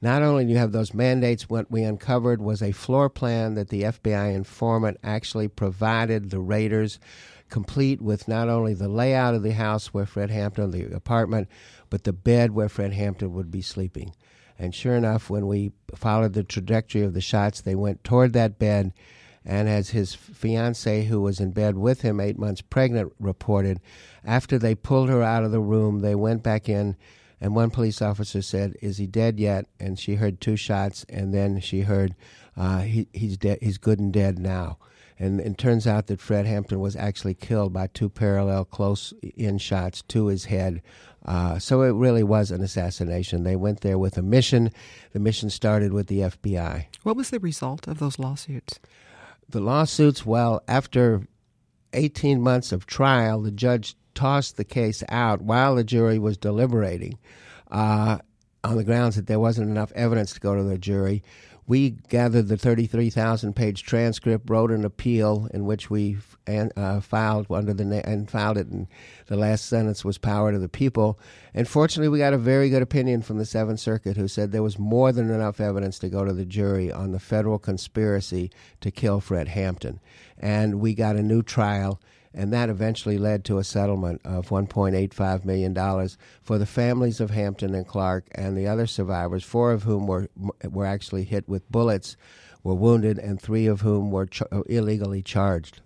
Not 0.00 0.22
only 0.22 0.44
do 0.44 0.52
you 0.52 0.58
have 0.58 0.72
those 0.72 0.94
mandates, 0.94 1.50
what 1.50 1.70
we 1.70 1.82
uncovered 1.82 2.40
was 2.40 2.62
a 2.62 2.72
floor 2.72 3.10
plan 3.10 3.54
that 3.54 3.68
the 3.68 3.82
FBI 3.82 4.34
informant 4.34 4.98
actually 5.02 5.48
provided 5.48 6.30
the 6.30 6.40
raiders, 6.40 6.98
complete 7.50 8.00
with 8.00 8.28
not 8.28 8.48
only 8.48 8.74
the 8.74 8.88
layout 8.88 9.34
of 9.34 9.42
the 9.42 9.52
house 9.52 9.88
where 9.88 10.06
Fred 10.06 10.30
Hampton, 10.30 10.70
the 10.70 10.94
apartment, 10.94 11.48
but 11.90 12.04
the 12.04 12.12
bed 12.12 12.52
where 12.52 12.68
Fred 12.68 12.92
Hampton 12.92 13.34
would 13.34 13.50
be 13.50 13.60
sleeping. 13.60 14.14
And 14.60 14.74
sure 14.74 14.94
enough, 14.94 15.30
when 15.30 15.46
we 15.46 15.72
followed 15.94 16.34
the 16.34 16.44
trajectory 16.44 17.00
of 17.02 17.14
the 17.14 17.22
shots, 17.22 17.62
they 17.62 17.74
went 17.74 18.04
toward 18.04 18.34
that 18.34 18.58
bed. 18.58 18.92
And 19.42 19.70
as 19.70 19.90
his 19.90 20.14
fiancee, 20.14 21.04
who 21.04 21.22
was 21.22 21.40
in 21.40 21.52
bed 21.52 21.78
with 21.78 22.02
him, 22.02 22.20
eight 22.20 22.38
months 22.38 22.60
pregnant, 22.60 23.14
reported, 23.18 23.80
after 24.22 24.58
they 24.58 24.74
pulled 24.74 25.08
her 25.08 25.22
out 25.22 25.44
of 25.44 25.50
the 25.50 25.60
room, 25.60 26.00
they 26.00 26.14
went 26.14 26.42
back 26.42 26.68
in. 26.68 26.96
And 27.40 27.54
one 27.54 27.70
police 27.70 28.02
officer 28.02 28.42
said, 28.42 28.76
"Is 28.82 28.98
he 28.98 29.06
dead 29.06 29.40
yet?" 29.40 29.64
And 29.80 29.98
she 29.98 30.16
heard 30.16 30.42
two 30.42 30.56
shots, 30.56 31.06
and 31.08 31.32
then 31.32 31.60
she 31.60 31.80
heard, 31.80 32.14
uh, 32.54 32.80
he, 32.82 33.08
"He's 33.14 33.38
dead. 33.38 33.60
He's 33.62 33.78
good 33.78 33.98
and 33.98 34.12
dead 34.12 34.38
now." 34.38 34.76
And 35.20 35.38
it 35.38 35.58
turns 35.58 35.86
out 35.86 36.06
that 36.06 36.18
Fred 36.20 36.46
Hampton 36.46 36.80
was 36.80 36.96
actually 36.96 37.34
killed 37.34 37.74
by 37.74 37.88
two 37.88 38.08
parallel 38.08 38.64
close 38.64 39.12
in 39.36 39.58
shots 39.58 40.00
to 40.08 40.26
his 40.28 40.46
head. 40.46 40.80
Uh, 41.26 41.58
so 41.58 41.82
it 41.82 41.90
really 41.90 42.22
was 42.22 42.50
an 42.50 42.62
assassination. 42.62 43.44
They 43.44 43.54
went 43.54 43.82
there 43.82 43.98
with 43.98 44.16
a 44.16 44.22
mission. 44.22 44.70
The 45.12 45.20
mission 45.20 45.50
started 45.50 45.92
with 45.92 46.06
the 46.06 46.20
FBI. 46.20 46.86
What 47.02 47.16
was 47.16 47.28
the 47.28 47.38
result 47.38 47.86
of 47.86 47.98
those 47.98 48.18
lawsuits? 48.18 48.80
The 49.46 49.60
lawsuits, 49.60 50.24
well, 50.24 50.62
after 50.66 51.26
18 51.92 52.40
months 52.40 52.72
of 52.72 52.86
trial, 52.86 53.42
the 53.42 53.50
judge 53.50 53.96
tossed 54.14 54.56
the 54.56 54.64
case 54.64 55.02
out 55.10 55.42
while 55.42 55.74
the 55.74 55.84
jury 55.84 56.18
was 56.18 56.38
deliberating 56.38 57.18
uh, 57.70 58.18
on 58.64 58.76
the 58.76 58.84
grounds 58.84 59.16
that 59.16 59.26
there 59.26 59.40
wasn't 59.40 59.68
enough 59.68 59.92
evidence 59.92 60.32
to 60.32 60.40
go 60.40 60.54
to 60.54 60.62
the 60.62 60.78
jury. 60.78 61.22
We 61.70 61.90
gathered 61.90 62.48
the 62.48 62.56
33,000 62.56 63.54
page 63.54 63.84
transcript, 63.84 64.50
wrote 64.50 64.72
an 64.72 64.84
appeal 64.84 65.48
in 65.54 65.66
which 65.66 65.88
we 65.88 66.16
uh, 66.48 66.98
filed 66.98 67.46
under 67.48 67.72
the 67.72 67.84
na- 67.84 68.02
and 68.02 68.28
filed 68.28 68.58
it, 68.58 68.66
and 68.66 68.88
the 69.28 69.36
last 69.36 69.66
sentence 69.66 70.04
was 70.04 70.18
"Power 70.18 70.50
to 70.50 70.58
the 70.58 70.68
People." 70.68 71.16
And 71.54 71.68
fortunately, 71.68 72.08
we 72.08 72.18
got 72.18 72.32
a 72.32 72.38
very 72.38 72.70
good 72.70 72.82
opinion 72.82 73.22
from 73.22 73.38
the 73.38 73.44
Seventh 73.44 73.78
Circuit, 73.78 74.16
who 74.16 74.26
said 74.26 74.50
there 74.50 74.64
was 74.64 74.80
more 74.80 75.12
than 75.12 75.30
enough 75.30 75.60
evidence 75.60 76.00
to 76.00 76.08
go 76.08 76.24
to 76.24 76.32
the 76.32 76.44
jury 76.44 76.90
on 76.90 77.12
the 77.12 77.20
federal 77.20 77.60
conspiracy 77.60 78.50
to 78.80 78.90
kill 78.90 79.20
Fred 79.20 79.46
Hampton, 79.46 80.00
and 80.40 80.80
we 80.80 80.92
got 80.92 81.14
a 81.14 81.22
new 81.22 81.40
trial 81.40 82.00
and 82.32 82.52
that 82.52 82.68
eventually 82.68 83.18
led 83.18 83.44
to 83.44 83.58
a 83.58 83.64
settlement 83.64 84.20
of 84.24 84.48
$1.85 84.48 85.44
million 85.44 86.08
for 86.42 86.58
the 86.58 86.66
families 86.66 87.20
of 87.20 87.30
Hampton 87.30 87.74
and 87.74 87.86
Clark 87.86 88.26
and 88.32 88.56
the 88.56 88.66
other 88.66 88.86
survivors, 88.86 89.44
four 89.44 89.72
of 89.72 89.82
whom 89.82 90.06
were, 90.06 90.28
were 90.68 90.86
actually 90.86 91.24
hit 91.24 91.48
with 91.48 91.70
bullets, 91.70 92.16
were 92.62 92.74
wounded, 92.74 93.18
and 93.18 93.40
three 93.40 93.66
of 93.66 93.80
whom 93.80 94.10
were 94.10 94.28
illegally 94.68 95.22
charged. 95.22 95.80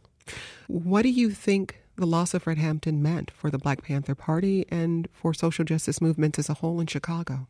What 0.66 1.02
do 1.02 1.10
you 1.10 1.30
think 1.30 1.80
the 1.96 2.06
loss 2.06 2.34
of 2.34 2.42
Fred 2.42 2.58
Hampton 2.58 3.02
meant 3.02 3.30
for 3.30 3.50
the 3.50 3.58
Black 3.58 3.82
Panther 3.82 4.14
Party 4.14 4.66
and 4.68 5.08
for 5.12 5.32
social 5.32 5.64
justice 5.64 6.00
movements 6.00 6.38
as 6.38 6.48
a 6.48 6.54
whole 6.54 6.80
in 6.80 6.86
Chicago? 6.86 7.46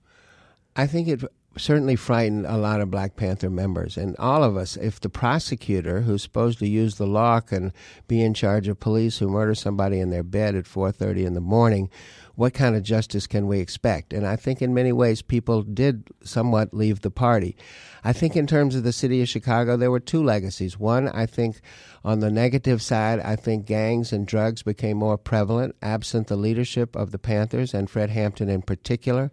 I 0.77 0.87
think 0.87 1.09
it 1.09 1.23
certainly 1.57 1.95
frightened 1.97 2.47
a 2.47 2.57
lot 2.57 2.81
of 2.81 2.91
Black 2.91 3.17
Panther 3.17 3.51
members 3.51 3.97
and 3.97 4.17
all 4.19 4.43
of 4.43 4.57
us. 4.57 4.77
If 4.77 5.01
the 5.01 5.09
prosecutor, 5.09 6.01
who's 6.01 6.23
supposed 6.23 6.59
to 6.59 6.69
use 6.69 6.97
the 6.97 7.07
law, 7.07 7.41
can 7.41 7.73
be 8.09 8.23
in 8.23 8.35
charge 8.35 8.67
of 8.69 8.81
police 8.81 9.19
who 9.19 9.29
murder 9.29 9.55
somebody 9.55 10.01
in 10.01 10.11
their 10.11 10.25
bed 10.25 10.55
at 10.55 10.67
4:30 10.67 11.25
in 11.25 11.35
the 11.35 11.41
morning, 11.41 11.91
what 12.35 12.55
kind 12.55 12.75
of 12.75 12.83
justice 12.83 13.29
can 13.29 13.47
we 13.47 13.61
expect? 13.61 14.13
And 14.13 14.27
I 14.27 14.35
think 14.35 14.61
in 14.61 14.75
many 14.75 14.91
ways 14.93 15.23
people 15.23 15.63
did 15.63 16.09
somewhat 16.25 16.75
leave 16.75 17.01
the 17.01 17.11
party. 17.11 17.57
I 18.03 18.13
think 18.13 18.37
in 18.37 18.47
terms 18.47 18.75
of 18.75 18.83
the 18.83 18.93
city 18.93 19.23
of 19.23 19.29
Chicago, 19.29 19.77
there 19.77 19.91
were 19.91 20.01
two 20.01 20.23
legacies. 20.23 20.79
One, 20.79 21.09
I 21.09 21.27
think 21.27 21.61
on 22.05 22.19
the 22.19 22.31
negative 22.31 22.83
side, 22.83 23.21
I 23.21 23.37
think 23.37 23.65
gangs 23.65 24.13
and 24.13 24.27
drugs 24.27 24.63
became 24.63 24.97
more 24.97 25.17
prevalent 25.17 25.77
absent 25.81 26.27
the 26.27 26.37
leadership 26.37 26.97
of 26.97 27.13
the 27.13 27.19
Panthers 27.19 27.73
and 27.73 27.89
Fred 27.89 28.11
Hampton 28.11 28.49
in 28.49 28.63
particular. 28.63 29.31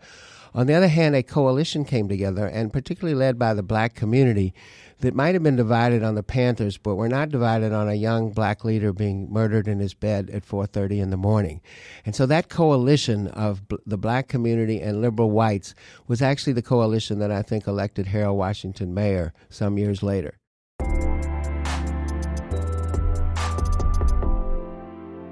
On 0.54 0.68
the 0.68 0.74
other 0.74 0.90
hand, 0.90 1.16
a 1.16 1.24
coalition 1.24 1.86
came 1.86 2.10
together, 2.10 2.46
and 2.46 2.74
particularly 2.74 3.16
led 3.16 3.40
by 3.40 3.54
the 3.54 3.64
black 3.64 3.96
community, 3.96 4.54
that 5.00 5.16
might 5.16 5.34
have 5.34 5.44
been 5.44 5.56
divided 5.56 6.04
on 6.04 6.16
the 6.16 6.24
Panthers, 6.24 6.78
but 6.78 6.96
were 6.96 7.10
not 7.10 7.30
divided 7.30 7.74
on 7.74 7.90
a 7.90 7.94
young 7.94 8.32
black 8.32 8.64
leader 8.64 8.94
being 8.94 9.32
murdered 9.32 9.68
in 9.68 9.80
his 9.80 9.94
bed 9.94 10.30
at 10.30 10.46
4:30 10.46 11.00
in 11.00 11.10
the 11.10 11.18
morning. 11.18 11.62
And 12.06 12.16
so 12.16 12.26
that 12.28 12.50
coalition 12.50 13.28
of 13.28 13.68
b- 13.68 13.78
the 13.86 13.98
black 13.98 14.28
community 14.28 14.80
and 14.80 15.02
liberal 15.02 15.32
whites 15.32 15.74
was 16.08 16.22
actually 16.22 16.54
the 16.54 16.62
coalition 16.62 17.20
that 17.20 17.32
I 17.32 17.42
think 17.42 17.66
elected 17.66 18.08
Harold 18.08 18.38
Washington 18.38 18.94
mayor 18.94 19.34
some 19.50 19.78
years 19.78 20.04
later. 20.04 20.41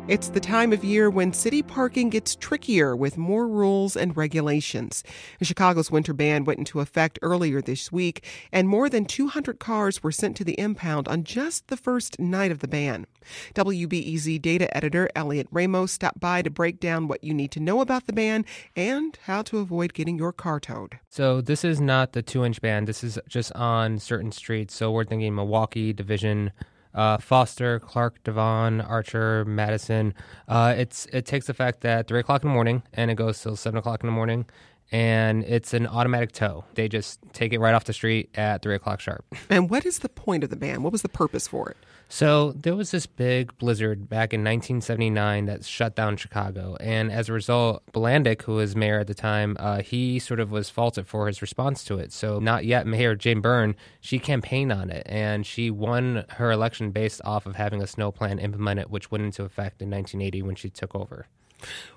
It's 0.09 0.29
the 0.29 0.39
time 0.39 0.73
of 0.73 0.83
year 0.83 1.07
when 1.07 1.33
city 1.33 1.61
parking 1.61 2.09
gets 2.09 2.35
trickier 2.35 2.95
with 2.95 3.15
more 3.15 3.47
rules 3.47 3.95
and 3.95 4.17
regulations. 4.17 5.03
Chicago's 5.39 5.91
winter 5.91 6.13
ban 6.13 6.45
went 6.45 6.57
into 6.57 6.79
effect 6.79 7.19
earlier 7.21 7.61
this 7.61 7.91
week, 7.91 8.25
and 8.51 8.67
more 8.67 8.89
than 8.89 9.05
200 9.05 9.59
cars 9.59 10.01
were 10.01 10.11
sent 10.11 10.35
to 10.37 10.43
the 10.43 10.59
impound 10.59 11.07
on 11.07 11.23
just 11.23 11.67
the 11.67 11.77
first 11.77 12.19
night 12.19 12.49
of 12.49 12.57
the 12.57 12.67
ban. 12.67 13.05
WBEZ 13.53 14.41
data 14.41 14.75
editor 14.75 15.11
Elliot 15.15 15.45
Ramos 15.51 15.91
stopped 15.91 16.19
by 16.19 16.41
to 16.41 16.49
break 16.49 16.79
down 16.79 17.07
what 17.07 17.23
you 17.23 17.31
need 17.31 17.51
to 17.51 17.59
know 17.59 17.79
about 17.79 18.07
the 18.07 18.13
ban 18.13 18.45
and 18.75 19.15
how 19.25 19.43
to 19.43 19.59
avoid 19.59 19.93
getting 19.93 20.17
your 20.17 20.33
car 20.33 20.59
towed. 20.59 20.97
So, 21.09 21.39
this 21.39 21.63
is 21.63 21.79
not 21.79 22.13
the 22.13 22.23
two 22.23 22.43
inch 22.43 22.61
ban, 22.61 22.85
this 22.85 23.03
is 23.03 23.19
just 23.27 23.53
on 23.53 23.99
certain 23.99 24.31
streets. 24.31 24.73
So, 24.73 24.89
we're 24.91 25.05
thinking 25.05 25.35
Milwaukee, 25.35 25.93
Division, 25.93 26.51
uh, 26.93 27.17
Foster, 27.17 27.79
Clark, 27.79 28.23
Devon, 28.23 28.81
Archer, 28.81 29.45
Madison. 29.45 30.13
Uh, 30.47 30.73
it's 30.77 31.05
it 31.07 31.25
takes 31.25 31.49
effect 31.49 31.85
at 31.85 32.07
three 32.07 32.19
o'clock 32.19 32.43
in 32.43 32.49
the 32.49 32.53
morning 32.53 32.83
and 32.93 33.11
it 33.11 33.15
goes 33.15 33.41
till 33.41 33.55
seven 33.55 33.77
o'clock 33.77 34.03
in 34.03 34.07
the 34.07 34.13
morning, 34.13 34.45
and 34.91 35.43
it's 35.43 35.73
an 35.73 35.87
automatic 35.87 36.31
tow. 36.31 36.65
They 36.73 36.87
just 36.87 37.19
take 37.33 37.53
it 37.53 37.59
right 37.59 37.73
off 37.73 37.85
the 37.85 37.93
street 37.93 38.29
at 38.35 38.61
three 38.61 38.75
o'clock 38.75 38.99
sharp. 38.99 39.25
And 39.49 39.69
what 39.69 39.85
is 39.85 39.99
the 39.99 40.09
point 40.09 40.43
of 40.43 40.49
the 40.49 40.55
ban? 40.55 40.83
What 40.83 40.91
was 40.91 41.01
the 41.01 41.09
purpose 41.09 41.47
for 41.47 41.69
it? 41.69 41.77
So 42.11 42.53
there 42.53 42.75
was 42.75 42.89
this 42.89 43.05
big 43.05 43.55
blizzard 43.59 44.09
back 44.09 44.33
in 44.33 44.41
1979 44.41 45.45
that 45.45 45.63
shut 45.63 45.95
down 45.95 46.17
Chicago, 46.17 46.75
and 46.79 47.11
as 47.11 47.29
a 47.29 47.33
result, 47.33 47.83
Bilandic, 47.93 48.41
who 48.41 48.53
was 48.55 48.75
mayor 48.75 48.99
at 48.99 49.05
the 49.05 49.13
time, 49.13 49.55
uh, 49.59 49.83
he 49.83 50.17
sort 50.17 50.39
of 50.39 50.49
was 50.49 50.71
faulted 50.71 51.07
for 51.07 51.27
his 51.27 51.39
response 51.43 51.83
to 51.83 51.99
it. 51.99 52.11
So 52.11 52.39
not 52.39 52.65
yet 52.65 52.87
Mayor 52.87 53.15
Jane 53.15 53.41
Byrne, 53.41 53.75
she 54.01 54.17
campaigned 54.17 54.71
on 54.71 54.89
it, 54.89 55.03
and 55.05 55.45
she 55.45 55.69
won 55.69 56.25
her 56.29 56.51
election 56.51 56.89
based 56.89 57.21
off 57.23 57.45
of 57.45 57.57
having 57.57 57.79
a 57.79 57.87
snow 57.87 58.11
plan 58.11 58.39
implemented, 58.39 58.89
which 58.89 59.11
went 59.11 59.25
into 59.25 59.43
effect 59.43 59.79
in 59.79 59.91
1980 59.91 60.41
when 60.41 60.55
she 60.55 60.71
took 60.71 60.95
over. 60.95 61.27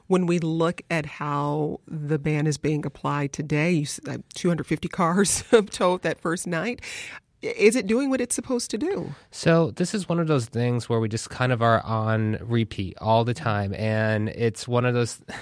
When 0.08 0.26
we 0.26 0.38
look 0.38 0.82
at 0.90 1.06
how 1.06 1.80
the 1.86 2.18
ban 2.18 2.46
is 2.46 2.58
being 2.58 2.84
applied 2.84 3.32
today, 3.32 3.86
250 4.34 4.88
cars 4.90 5.44
towed 5.70 6.02
that 6.02 6.20
first 6.20 6.46
night 6.46 6.80
is 7.42 7.76
it 7.76 7.86
doing 7.86 8.08
what 8.08 8.20
it's 8.20 8.34
supposed 8.34 8.70
to 8.70 8.78
do? 8.78 9.14
So 9.30 9.72
this 9.72 9.94
is 9.94 10.08
one 10.08 10.20
of 10.20 10.28
those 10.28 10.46
things 10.46 10.88
where 10.88 11.00
we 11.00 11.08
just 11.08 11.30
kind 11.30 11.52
of 11.52 11.60
are 11.60 11.84
on 11.84 12.38
repeat 12.40 12.96
all 13.00 13.24
the 13.24 13.34
time, 13.34 13.74
and 13.74 14.28
it's 14.30 14.66
one 14.66 14.84
of 14.84 14.94
those. 14.94 15.20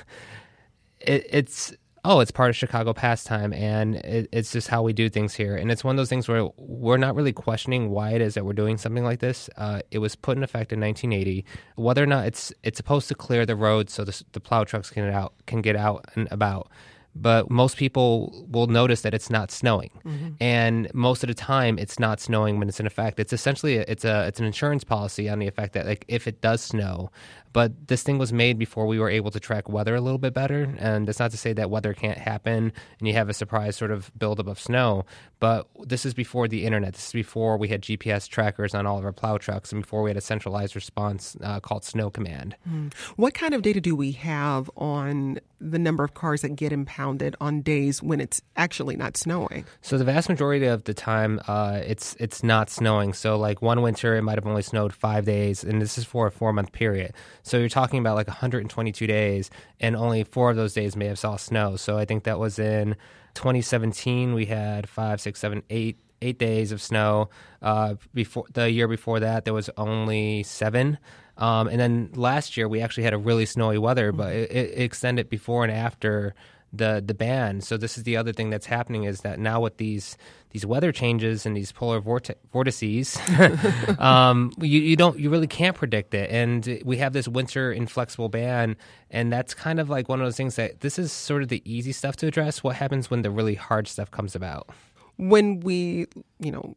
It, 1.02 1.26
it's 1.30 1.73
oh, 2.04 2.21
it's 2.21 2.30
part 2.30 2.50
of 2.50 2.57
Chicago 2.57 2.92
pastime, 2.92 3.54
and 3.54 3.97
it, 3.97 4.28
it's 4.33 4.52
just 4.52 4.69
how 4.69 4.83
we 4.83 4.92
do 4.92 5.09
things 5.09 5.35
here. 5.35 5.57
And 5.57 5.71
it's 5.71 5.85
one 5.85 5.95
of 5.95 5.97
those 5.97 6.09
things 6.09 6.28
where 6.28 6.49
we're 6.57 6.97
not 6.97 7.14
really 7.14 7.33
questioning 7.33 7.90
why 7.90 8.11
it 8.11 8.21
is 8.21 8.35
that 8.35 8.45
we're 8.45 8.52
doing 8.52 8.76
something 8.78 9.04
like 9.04 9.21
this. 9.21 9.49
Uh, 9.57 9.80
it 9.90 9.99
was 9.99 10.14
put 10.14 10.37
in 10.37 10.42
effect 10.42 10.73
in 10.73 10.80
1980. 10.80 11.45
Whether 11.76 12.02
or 12.02 12.07
not 12.07 12.26
it's 12.26 12.52
it's 12.62 12.76
supposed 12.76 13.09
to 13.09 13.14
clear 13.14 13.47
the 13.47 13.57
road 13.57 13.90
so 13.90 14.04
the, 14.04 14.23
the 14.33 14.40
plow 14.40 14.64
trucks 14.64 14.90
can 14.90 15.04
get 15.04 15.14
out 15.14 15.33
can 15.47 15.62
get 15.62 15.76
out 15.76 16.04
and 16.14 16.28
about 16.30 16.71
but 17.14 17.50
most 17.50 17.76
people 17.76 18.47
will 18.49 18.67
notice 18.67 19.02
that 19.02 19.14
it's 19.14 19.31
not 19.31 19.50
snowing 19.50 19.90
mm-hmm. 20.05 20.29
and 20.40 20.93
most 20.95 21.23
of 21.23 21.29
the 21.29 21.35
time 21.35 21.79
it's 21.79 21.99
not 21.99 22.21
snowing 22.21 22.59
when 22.59 22.69
it's 22.69 22.81
in 22.81 22.87
effect 22.87 23.19
it's 23.19 23.33
essentially 23.33 23.79
a, 23.79 23.85
it's 23.88 24.05
a 24.05 24.26
it's 24.26 24.38
an 24.38 24.47
insurance 24.47 24.85
policy 24.85 25.29
on 25.29 25.38
the 25.38 25.47
effect 25.47 25.73
that 25.73 25.87
like 25.87 26.05
if 26.09 26.26
it 26.26 26.40
does 26.40 26.61
snow 26.61 27.11
but 27.52 27.88
this 27.88 28.02
thing 28.02 28.19
was 28.19 28.33
made 28.33 28.59
before 28.59 28.87
we 28.87 28.99
were 28.99 29.11
able 29.11 29.30
to 29.30 29.40
track 29.40 29.69
weather 29.69 29.95
a 29.95 30.00
little 30.00 30.19
bit 30.19 30.33
better. 30.33 30.75
And 30.78 31.07
that's 31.07 31.19
not 31.19 31.30
to 31.33 31.37
say 31.37 31.52
that 31.54 31.71
weather 31.71 31.95
can't 31.95 32.19
happen 32.19 32.73
and 32.99 33.09
you 33.09 33.14
have 33.14 33.28
a 33.28 33.35
surprise 33.35 33.76
sort 33.76 33.90
of 33.90 34.11
buildup 34.19 34.47
of 34.47 34.61
snow. 34.61 35.04
But 35.40 35.69
this 35.85 36.04
is 36.04 36.14
before 36.14 36.49
the 36.49 36.64
internet. 36.64 36.95
This 36.95 37.07
is 37.09 37.12
before 37.12 37.57
we 37.57 37.69
had 37.69 37.83
GPS 37.83 38.28
trackers 38.28 38.75
on 38.75 38.87
all 38.87 38.99
of 38.99 39.04
our 39.04 39.12
plow 39.12 39.38
trucks 39.38 39.73
and 39.73 39.83
before 39.83 40.02
we 40.02 40.11
had 40.11 40.16
a 40.16 40.21
centralized 40.21 40.76
response 40.76 41.37
uh, 41.42 41.61
called 41.61 41.85
Snow 41.85 42.11
Command. 42.11 42.57
Mm. 42.69 42.92
What 43.16 43.35
kind 43.35 43.54
of 43.54 43.62
data 43.62 43.80
do 43.80 43.97
we 43.97 44.12
have 44.12 44.71
on 44.76 45.38
the 45.61 45.78
number 45.78 46.04
of 46.04 46.14
cars 46.14 46.42
that 46.42 46.57
get 46.57 46.73
impounded 46.73 47.37
on 47.40 47.62
days 47.62 48.02
when 48.02 48.21
it's 48.21 48.40
actually 48.57 48.97
not 48.97 49.16
snowing? 49.16 49.64
So 49.80 49.99
the 49.99 50.04
vast 50.04 50.28
majority 50.28 50.66
of 50.66 50.85
the 50.85 50.95
time, 50.95 51.40
uh, 51.49 51.80
it's 51.85 52.14
it's 52.21 52.42
not 52.42 52.71
snowing. 52.71 53.12
So 53.14 53.37
like 53.37 53.62
one 53.62 53.83
winter, 53.83 54.16
it 54.16 54.23
might 54.23 54.37
have 54.37 54.47
only 54.47 54.62
snowed 54.62 54.92
five 54.92 55.25
days, 55.25 55.64
and 55.64 55.80
this 55.80 55.99
is 55.99 56.04
for 56.04 56.26
a 56.26 56.30
four 56.30 56.52
month 56.52 56.73
period. 56.73 57.14
So 57.42 57.59
you're 57.59 57.68
talking 57.68 57.99
about 57.99 58.16
like 58.16 58.28
122 58.28 59.06
days, 59.06 59.50
and 59.80 59.97
only 59.97 60.25
four 60.25 60.50
of 60.50 60.56
those 60.56 60.75
days 60.75 60.97
may 60.97 61.06
have 61.06 61.18
saw 61.18 61.37
snow. 61.37 61.76
So 61.76 61.99
I 61.99 62.04
think 62.04 62.25
that 62.25 62.38
was 62.38 62.59
in 62.59 62.97
2017. 63.35 64.35
We 64.35 64.47
had 64.47 64.88
five, 64.88 65.20
six, 65.20 65.40
seven, 65.40 65.62
eight 65.70 65.99
eight 66.23 66.38
days 66.38 66.73
of 66.73 66.82
snow. 66.82 67.30
Uh, 67.62 67.94
before 68.14 68.44
the 68.52 68.70
year 68.70 68.88
before 68.88 69.20
that, 69.20 69.44
there 69.44 69.54
was 69.54 69.70
only 69.76 70.42
seven. 70.42 70.99
Um, 71.37 71.68
and 71.68 71.80
then 71.80 72.11
last 72.14 72.56
year 72.56 72.68
we 72.68 72.80
actually 72.80 73.04
had 73.04 73.14
a 73.14 73.18
really 73.18 73.47
snowy 73.47 73.78
weather, 73.78 74.12
but 74.12 74.32
it, 74.35 74.52
it 74.52 74.78
extended 74.78 75.30
before 75.30 75.64
and 75.64 75.73
after 75.73 76.35
the 76.73 77.03
the 77.05 77.15
ban. 77.15 77.61
So 77.61 77.77
this 77.77 77.99
is 77.99 78.05
the 78.05 78.17
other 78.17 78.33
thing 78.33 78.50
that's 78.50 78.67
happening 78.67 79.05
is 79.05 79.21
that 79.21 79.39
now 79.39 79.61
with 79.61 79.77
these 79.77 80.17
these 80.50 80.67
weather 80.67 80.93
changes 80.93 81.47
and 81.47 81.57
these 81.57 81.73
polar 81.73 82.00
vortices, 82.00 83.19
um, 83.99 84.53
you, 84.59 84.81
you 84.81 84.97
don't 84.97 85.19
you 85.19 85.31
really 85.31 85.47
can't 85.47 85.77
predict 85.77 86.15
it. 86.15 86.31
And 86.31 86.81
we 86.85 86.99
have 86.99 87.12
this 87.12 87.29
winter 87.29 87.73
inflexible 87.73 88.29
ban, 88.29 88.77
and 89.11 89.33
that's 89.33 89.55
kind 89.55 89.81
of 89.81 89.89
like 89.89 90.09
one 90.09 90.21
of 90.21 90.27
those 90.27 90.37
things 90.37 90.57
that 90.57 90.81
this 90.81 90.99
is 90.99 91.12
sort 91.12 91.43
of 91.43 91.49
the 91.49 91.62
easy 91.65 91.93
stuff 91.93 92.17
to 92.17 92.27
address. 92.27 92.62
What 92.62 92.77
happens 92.77 93.11
when 93.11 93.23
the 93.23 93.31
really 93.31 93.55
hard 93.55 93.89
stuff 93.89 94.11
comes 94.11 94.35
about? 94.35 94.69
When 95.17 95.61
we, 95.61 96.07
you 96.39 96.50
know, 96.50 96.77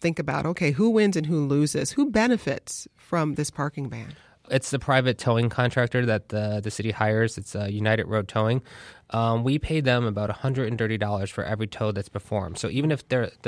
think 0.00 0.18
about 0.18 0.46
okay, 0.46 0.70
who 0.70 0.90
wins 0.90 1.16
and 1.16 1.26
who 1.26 1.46
loses, 1.46 1.92
who 1.92 2.10
benefits 2.10 2.88
from 2.96 3.34
this 3.34 3.50
parking 3.50 3.88
ban? 3.88 4.14
It's 4.50 4.70
the 4.70 4.78
private 4.78 5.16
towing 5.16 5.48
contractor 5.48 6.04
that 6.04 6.28
the 6.28 6.60
the 6.62 6.70
city 6.70 6.90
hires. 6.90 7.38
It's 7.38 7.56
uh, 7.56 7.64
United 7.64 8.06
Road 8.06 8.28
Towing. 8.28 8.62
Um, 9.10 9.44
we 9.44 9.58
pay 9.58 9.80
them 9.80 10.06
about 10.06 10.30
$130 10.30 11.30
for 11.30 11.44
every 11.44 11.66
tow 11.66 11.92
that's 11.92 12.08
performed. 12.08 12.58
So 12.58 12.68
even 12.68 12.90
if 12.90 13.04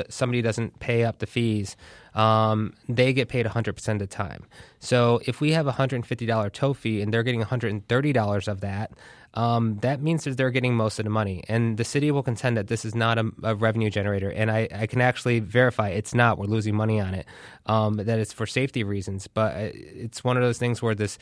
somebody 0.08 0.42
doesn't 0.42 0.78
pay 0.80 1.04
up 1.04 1.18
the 1.18 1.26
fees, 1.26 1.76
um, 2.14 2.75
they 2.88 3.12
get 3.12 3.28
paid 3.28 3.46
100% 3.46 3.88
of 3.88 3.98
the 3.98 4.06
time. 4.06 4.44
So 4.80 5.20
if 5.26 5.40
we 5.40 5.52
have 5.52 5.66
a 5.66 5.72
$150 5.72 6.52
tow 6.52 6.75
fee 6.75 7.02
and 7.02 7.12
they're 7.12 7.22
getting 7.22 7.42
$130 7.42 8.48
of 8.48 8.60
that, 8.60 8.92
um, 9.36 9.78
that 9.80 10.00
means 10.00 10.25
that 10.25 10.38
they're 10.38 10.50
getting 10.50 10.75
most 10.75 10.98
of 10.98 11.04
the 11.04 11.10
money. 11.10 11.44
And 11.46 11.76
the 11.76 11.84
city 11.84 12.10
will 12.10 12.22
contend 12.22 12.56
that 12.56 12.68
this 12.68 12.86
is 12.86 12.94
not 12.94 13.18
a, 13.18 13.30
a 13.42 13.54
revenue 13.54 13.90
generator. 13.90 14.30
And 14.30 14.50
I, 14.50 14.66
I, 14.75 14.86
can 14.86 15.02
actually 15.02 15.40
verify 15.40 15.90
it's 15.90 16.14
not. 16.14 16.38
We're 16.38 16.46
losing 16.46 16.75
money 16.75 17.00
on 17.00 17.12
it. 17.12 17.26
Um, 17.66 17.96
that 17.96 18.18
it's 18.18 18.32
for 18.32 18.46
safety 18.46 18.82
reasons. 18.82 19.26
But 19.26 19.54
uh, 19.54 19.70
it's 19.75 20.25
one 20.25 20.38
of 20.38 20.42
those 20.42 20.56
things 20.56 20.80
where 20.80 20.94
this 20.94 21.18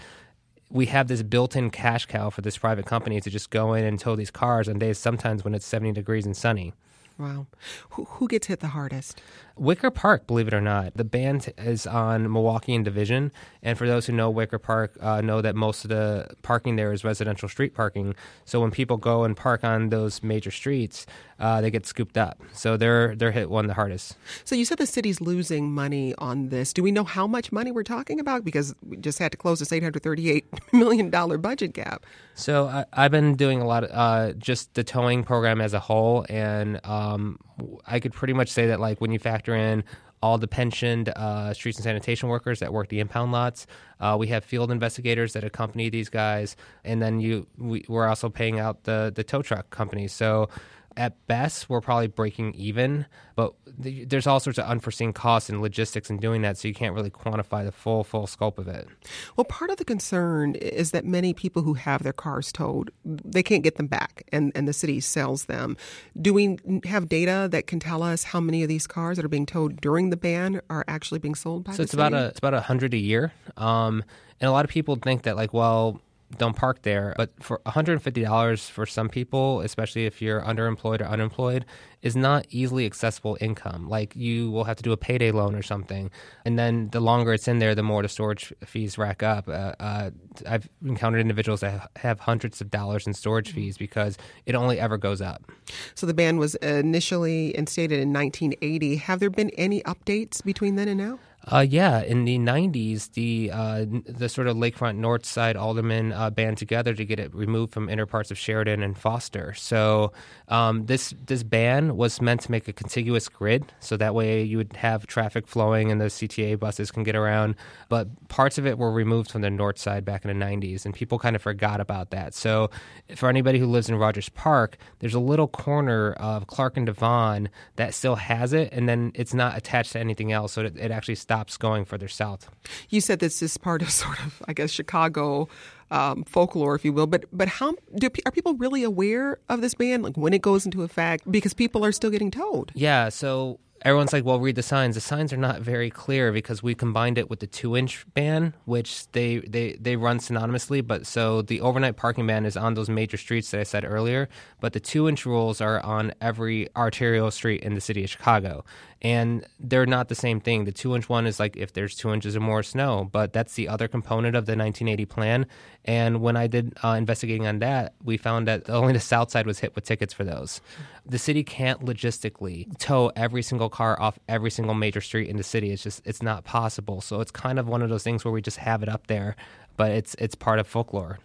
we 0.71 0.87
have 0.87 1.09
this 1.09 1.23
built-in 1.23 1.71
cash 1.71 2.07
cow 2.07 2.31
for 2.31 2.41
this 2.41 2.59
private 2.59 2.87
company 2.87 3.21
to 3.21 3.31
just 3.31 3.51
go 3.51 3.75
in 3.75 3.85
and 3.85 3.99
tow 3.99 4.17
these 4.17 4.31
cars 4.31 4.69
on 4.69 4.79
days 4.79 4.99
sometimes 4.99 5.45
when 5.45 5.55
it's 5.55 5.67
70 5.67 5.93
degrees 5.93 6.27
and 6.27 6.37
sunny. 6.37 6.73
Wow. 7.17 7.47
Who, 7.91 8.05
who 8.05 8.27
gets 8.27 8.49
hit 8.49 8.59
the 8.59 8.69
hardest? 8.69 9.23
Wicker 9.57 9.93
Park, 9.93 10.27
believe 10.27 10.49
it 10.49 10.55
or 10.55 10.61
not. 10.61 10.97
The 10.97 11.05
band 11.05 11.53
is 11.57 11.87
on 11.87 12.33
Milwaukee 12.33 12.75
and 12.75 12.85
Division. 12.85 13.31
And 13.63 13.79
for 13.79 13.87
those 13.87 14.07
who 14.07 14.13
know 14.13 14.31
Wicker 14.31 14.59
Park, 14.59 14.97
uh, 15.01 15.21
know 15.21 15.41
that 15.41 15.55
most 15.55 15.85
of 15.85 15.91
the 15.91 16.29
parking 16.43 16.75
there 16.75 16.93
is 16.93 17.05
residential 17.05 17.49
street 17.49 17.73
parking. 17.73 18.17
So 18.45 18.61
when 18.61 18.73
people 18.73 18.97
go 18.97 19.23
and 19.23 19.37
park 19.37 19.63
on 19.63 19.91
those 19.91 20.25
major 20.25 20.51
streets, 20.51 21.07
uh, 21.39 21.61
they 21.61 21.71
get 21.71 21.87
scooped 21.87 22.17
up. 22.17 22.41
So 22.53 22.77
they're 22.77 23.15
they're 23.17 23.33
hit 23.33 23.51
one 23.51 23.67
the 23.67 23.75
hardest. 23.75 24.17
So 24.45 24.55
you 24.55 24.65
said 24.65 24.79
the 24.79 24.87
city's 24.87 25.21
losing 25.21 25.73
money 25.73 26.15
on 26.19 26.49
this. 26.49 26.73
Do 26.73 26.83
we 26.83 26.93
know 26.93 27.05
how 27.05 27.27
much 27.27 27.53
money 27.53 27.71
we're 27.73 27.83
talking 27.83 28.21
about? 28.21 28.45
Because 28.45 28.75
we 28.87 28.97
just 28.97 29.19
had 29.19 29.33
to 29.33 29.39
close 29.39 29.59
this 29.59 29.73
eight 29.73 29.83
hundred 29.83 30.03
thirty 30.03 30.31
eight 30.31 30.47
million 30.73 31.11
dollar 31.11 31.39
budget 31.39 31.73
gap. 31.73 32.07
So 32.35 32.67
I, 32.93 33.03
have 33.03 33.11
been 33.11 33.35
doing 33.37 33.61
a 33.61 33.67
lot 33.67 33.85
of 33.85 33.91
uh, 33.93 34.33
just 34.35 34.75
the 34.75 34.85
towing 34.85 35.25
program 35.25 35.61
as 35.61 35.75
a 35.75 35.81
whole, 35.81 36.27
and 36.29 36.81
um, 36.85 37.39
I 37.87 38.01
could 38.01 38.13
pretty 38.13 38.35
much 38.35 38.51
say 38.51 38.67
that 38.67 38.81
like 38.81 39.01
when 39.01 39.13
you 39.13 39.19
factor 39.19 39.55
in 39.55 39.85
all 40.25 40.39
the 40.39 40.49
pensioned 40.49 41.11
uh, 41.11 41.53
streets 41.53 41.77
and 41.77 41.85
sanitation 41.85 42.31
workers 42.31 42.61
that 42.61 42.73
work 42.73 42.89
the 42.89 42.99
impound 42.99 43.31
lots. 43.31 43.67
Uh, 44.01 44.17
we 44.19 44.27
have 44.29 44.43
field 44.43 44.71
investigators 44.71 45.35
that 45.35 45.45
accompany 45.45 45.91
these 45.91 46.09
guys, 46.09 46.57
and 46.83 47.03
then 47.03 47.21
you 47.21 47.47
we, 47.59 47.85
are 47.91 48.09
also 48.09 48.31
paying 48.31 48.59
out 48.59 48.85
the 48.85 49.13
the 49.15 49.23
tow 49.23 49.43
truck 49.43 49.69
companies. 49.69 50.15
So 50.15 50.49
at 50.97 51.27
best, 51.27 51.69
we're 51.69 51.81
probably 51.81 52.07
breaking 52.07 52.55
even, 52.55 53.07
but 53.37 53.53
the, 53.67 54.05
there's 54.05 54.27
all 54.27 54.41
sorts 54.41 54.59
of 54.59 54.67
unforeseen 54.67 55.13
costs 55.13 55.49
and 55.49 55.61
logistics 55.61 56.11
in 56.11 56.19
doing 56.19 56.43
that, 56.43 56.59
so 56.59 56.69
you 56.69 56.75
can't 56.75 56.95
really 56.95 57.11
quantify 57.11 57.65
the 57.65 57.73
full 57.73 58.05
full 58.05 58.27
scope 58.27 58.59
of 58.59 58.69
it. 58.69 58.89
Well, 59.37 59.45
part 59.45 59.71
of 59.71 59.77
the 59.77 59.85
concern 59.85 60.55
is 60.57 60.93
that 60.93 61.05
many 61.05 61.33
people 61.33 61.63
who 61.63 61.75
have 61.75 62.03
their 62.03 62.13
cars 62.13 62.53
towed, 62.53 62.91
they 63.05 63.43
can't 63.43 63.63
get 63.63 63.77
them 63.77 63.87
back, 63.87 64.25
and, 64.33 64.53
and 64.55 64.69
the 64.69 64.73
city 64.73 65.01
sells 65.01 65.47
them. 65.47 65.77
Do 66.21 66.33
we 66.33 66.59
have 66.85 67.09
data 67.09 67.49
that 67.51 67.67
can 67.67 67.81
tell 67.81 68.03
us 68.03 68.25
how 68.25 68.41
many 68.41 68.63
of 68.63 68.69
these 68.69 68.87
cars 68.87 69.17
that 69.17 69.25
are 69.25 69.29
being 69.29 69.47
towed 69.47 69.81
during 69.81 70.11
the 70.11 70.17
ban 70.17 70.61
are 70.71 70.85
actually 70.89 71.19
being 71.19 71.35
sold 71.35 71.65
by? 71.65 71.73
So 71.73 71.83
it's 71.83 71.93
city? 71.93 72.03
about 72.03 72.15
a 72.15 72.27
it's 72.27 72.39
about 72.39 72.55
a 72.55 72.61
hundred 72.61 72.95
a 72.95 72.99
year, 72.99 73.33
um, 73.57 74.05
and 74.41 74.49
a 74.49 74.53
lot 74.53 74.65
of 74.65 74.71
people 74.71 74.97
think 74.97 75.23
that 75.23 75.37
like, 75.37 75.53
well 75.53 76.01
don't 76.39 76.57
park 76.57 76.83
there. 76.83 77.15
But 77.17 77.31
for 77.41 77.61
$150 77.67 78.71
for 78.71 78.87
some 78.87 79.09
people, 79.09 79.61
especially 79.61 80.07
if 80.07 80.21
you're 80.21 80.41
underemployed 80.43 81.01
or 81.01 81.07
unemployed, 81.07 81.65
is 82.03 82.15
not 82.15 82.47
easily 82.51 82.85
accessible 82.85 83.39
income. 83.41 83.89
Like 83.89 84.15
you 84.15 84.51
will 84.51 84.65
have 84.65 84.77
to 84.77 84.83
do 84.83 84.93
a 84.93 84.97
payday 84.97 85.31
loan 85.31 85.55
or 85.55 85.63
something, 85.63 86.11
and 86.45 86.59
then 86.59 86.91
the 86.91 87.01
longer 87.01 87.33
it's 87.33 87.49
in 87.49 87.59
there, 87.59 87.75
the 87.75 87.83
more 87.83 88.03
the 88.03 88.09
storage 88.09 88.53
fees 88.65 88.99
rack 88.99 89.23
up. 89.23 89.49
Uh, 89.49 89.73
uh, 89.81 90.11
I've 90.47 90.69
encountered 90.85 91.21
individuals 91.21 91.61
that 91.61 91.91
have 91.97 92.21
hundreds 92.21 92.61
of 92.61 92.71
dollars 92.71 93.07
in 93.07 93.15
storage 93.15 93.49
mm-hmm. 93.49 93.61
fees 93.61 93.79
because 93.79 94.19
it 94.45 94.55
only 94.55 94.79
ever 94.79 94.99
goes 94.99 95.23
up. 95.23 95.51
So 95.95 96.07
the 96.07 96.15
ban 96.15 96.37
was 96.37 96.57
initially 96.57 97.57
instated 97.57 98.01
in 98.01 98.13
1980. 98.13 98.97
Have 98.97 99.21
there 99.21 99.31
been 99.31 99.51
any 99.51 99.81
updates 99.83 100.45
between 100.45 100.77
then 100.77 100.89
and 100.89 100.99
now? 100.99 101.19
Uh, 101.47 101.61
yeah, 101.69 102.01
in 102.01 102.25
the 102.25 102.39
'90s, 102.39 103.13
the 103.13 103.51
uh, 103.53 103.85
the 104.07 104.31
sort 104.31 104.47
of 104.47 104.57
lakefront 104.57 104.97
north 104.97 105.27
side 105.27 105.57
aldermen 105.57 106.11
uh, 106.13 106.31
band 106.31 106.57
together 106.57 106.95
to 106.95 107.05
get 107.05 107.19
it 107.21 107.35
removed 107.35 107.73
from 107.73 107.91
inner 107.91 108.07
parts 108.07 108.31
of 108.31 108.39
Sheridan 108.39 108.83
and 108.83 108.97
Foster. 108.97 109.53
So 109.53 110.13
um, 110.49 110.87
this 110.87 111.13
this 111.27 111.43
ban 111.43 111.99
was 111.99 112.23
meant 112.23 112.41
to 112.43 112.51
make 112.51 112.67
a 112.67 112.73
contiguous 112.73 113.29
grid, 113.29 113.73
so 113.79 113.99
that 113.99 114.15
way 114.15 114.43
you 114.43 114.57
would 114.57 114.75
have 114.77 115.07
traffic 115.07 115.47
flowing 115.47 115.91
and 115.91 116.01
the 116.01 116.07
CTA 116.07 116.59
buses 116.59 116.91
can 116.91 117.03
get 117.03 117.15
around. 117.15 117.57
But 117.91 118.09
parts 118.29 118.57
of 118.57 118.67
it 118.67 118.79
were 118.79 118.91
removed 118.91 119.31
from 119.31 119.43
the 119.43 119.51
north 119.51 119.79
side 119.79 120.03
back 120.03 120.25
in 120.25 120.39
the 120.39 120.45
'90s, 120.47 120.87
and 120.87 120.95
people 120.95 121.19
kind 121.19 121.37
of 121.37 121.43
forgot 121.43 121.79
about 121.79 122.09
that. 122.11 122.33
So 122.33 122.71
for 123.17 123.29
anybody 123.29 123.59
who 123.59 123.67
lives 123.67 123.91
in 123.91 123.97
Rogers 123.97 124.31
Park, 124.31 124.79
there's 125.01 125.15
a 125.15 125.21
little 125.21 125.49
corner 125.49 126.15
of 126.15 126.47
Clark 126.47 126.79
and 126.79 126.87
Devon 126.87 127.51
that 127.77 127.93
still 127.93 128.17
has 128.17 128.55
it, 128.55 128.71
and 128.73 128.89
then 128.89 129.13
it's 129.15 129.35
not 129.35 129.59
attached 129.59 129.93
to 129.93 130.01
anything 130.01 130.33
else, 130.33 130.55
so 130.55 130.63
it, 130.63 130.79
it 130.79 130.91
actually 130.91 131.17
stops 131.17 131.34
stops 131.35 131.57
going 131.57 131.85
further 131.85 132.07
south. 132.07 132.49
You 132.91 133.01
said 133.01 133.19
this 133.19 133.43
is 133.43 133.59
part 133.59 133.83
of 133.83 133.91
sort 134.03 134.21
of, 134.21 134.41
I 134.47 134.53
guess, 134.53 134.71
Chicago 134.71 135.49
um, 135.91 136.23
folklore, 136.25 136.77
if 136.77 136.85
you 136.85 136.93
will. 136.93 137.09
But 137.09 137.25
but 137.33 137.49
how 137.49 137.75
do 137.97 138.09
are 138.25 138.33
people 138.33 138.55
really 138.55 138.85
aware 138.85 139.39
of 139.49 139.61
this 139.61 139.75
ban? 139.75 140.03
Like 140.03 140.17
when 140.17 140.33
it 140.33 140.43
goes 140.43 140.65
into 140.65 140.83
effect, 140.83 141.31
because 141.31 141.53
people 141.53 141.85
are 141.85 141.93
still 141.93 142.11
getting 142.11 142.31
towed. 142.31 142.71
Yeah. 142.75 143.09
So 143.09 143.59
everyone's 143.85 144.13
like, 144.13 144.25
well, 144.25 144.41
read 144.41 144.57
the 144.57 144.63
signs. 144.63 144.95
The 144.95 145.01
signs 145.01 145.33
are 145.33 145.37
not 145.37 145.61
very 145.61 145.91
clear 145.91 146.33
because 146.33 146.63
we 146.63 146.75
combined 146.75 147.19
it 147.19 147.29
with 147.29 147.41
the 147.41 147.47
two 147.47 147.77
inch 147.77 148.07
ban, 148.15 148.55
which 148.65 149.11
they, 149.13 149.39
they, 149.41 149.75
they 149.75 149.97
run 149.97 150.19
synonymously. 150.19 150.85
But 150.87 151.07
so 151.07 151.43
the 151.43 151.61
overnight 151.61 151.97
parking 151.97 152.27
ban 152.27 152.47
is 152.47 152.57
on 152.57 152.75
those 152.75 152.89
major 152.89 153.17
streets 153.17 153.51
that 153.51 153.61
I 153.61 153.65
said 153.65 153.85
earlier, 153.85 154.29
but 154.61 154.73
the 154.73 154.81
two 154.81 155.09
inch 155.09 155.27
rules 155.27 155.61
are 155.61 155.81
on 155.81 156.13
every 156.21 156.69
arterial 156.75 157.31
street 157.31 157.63
in 157.63 157.75
the 157.75 157.81
city 157.81 158.05
of 158.05 158.11
Chicago. 158.11 158.65
And 159.03 159.45
they're 159.61 159.87
not 159.87 160.09
the 160.09 160.15
same 160.15 160.41
thing. 160.41 160.65
The 160.65 160.73
two 160.73 160.95
inch 160.95 161.09
one 161.09 161.27
is 161.27 161.39
like 161.39 161.57
if 161.57 161.73
there's 161.73 161.95
two 161.95 162.13
inches 162.13 162.37
or 162.37 162.41
more 162.41 162.63
snow, 162.63 163.09
but 163.11 163.33
that's 163.33 163.55
the 163.55 163.69
other 163.69 163.89
component 163.89 164.37
of 164.37 164.47
the 164.47 164.57
1980 164.57 165.05
plan. 165.07 165.47
And 165.85 166.21
when 166.23 166.37
I 166.37 166.47
did 166.47 166.77
uh, 166.83 166.89
investigating 166.91 167.47
on 167.47 167.59
that, 167.59 167.95
we 168.03 168.17
found 168.17 168.49
that 168.49 168.71
only 168.71 168.93
the 168.93 169.01
south 169.01 169.31
side 169.31 169.47
was 169.47 169.59
hit 169.59 169.75
with 169.75 169.85
tickets 169.85 170.15
for 170.15 170.25
those. 170.25 170.61
The 171.05 171.19
city 171.19 171.45
can't 171.45 171.85
logistically 171.85 172.77
tow 172.79 173.13
every 173.15 173.43
single 173.43 173.69
car 173.69 174.01
off 174.01 174.19
every 174.29 174.51
single 174.51 174.75
major 174.75 175.03
street 175.03 175.29
in 175.29 175.37
the 175.37 175.43
city. 175.43 175.71
It's 175.71 175.83
just 175.83 176.01
it's 176.07 176.23
not 176.23 176.45
possible. 176.45 177.01
So 177.01 177.21
it's 177.21 177.31
kind 177.31 177.59
of 177.59 177.69
one 177.69 177.83
of 177.83 177.91
those 177.91 178.03
things 178.03 178.25
where 178.25 178.33
we 178.33 178.41
just 178.41 178.57
have 178.59 178.83
it 178.83 178.89
up 178.89 179.07
there, 179.09 179.37
but 179.77 179.91
it's 179.91 180.15
it's 180.19 180.35
part 180.35 180.59
of 180.59 180.67
folklore. 180.67 181.19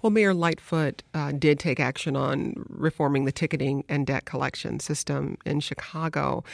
Well, 0.00 0.10
Mayor 0.10 0.34
Lightfoot 0.34 1.02
uh, 1.14 1.32
did 1.32 1.58
take 1.58 1.80
action 1.80 2.16
on 2.16 2.54
reforming 2.68 3.24
the 3.24 3.32
ticketing 3.32 3.84
and 3.88 4.06
debt 4.06 4.24
collection 4.24 4.80
system 4.80 5.38
in 5.44 5.60
Chicago. 5.60 6.44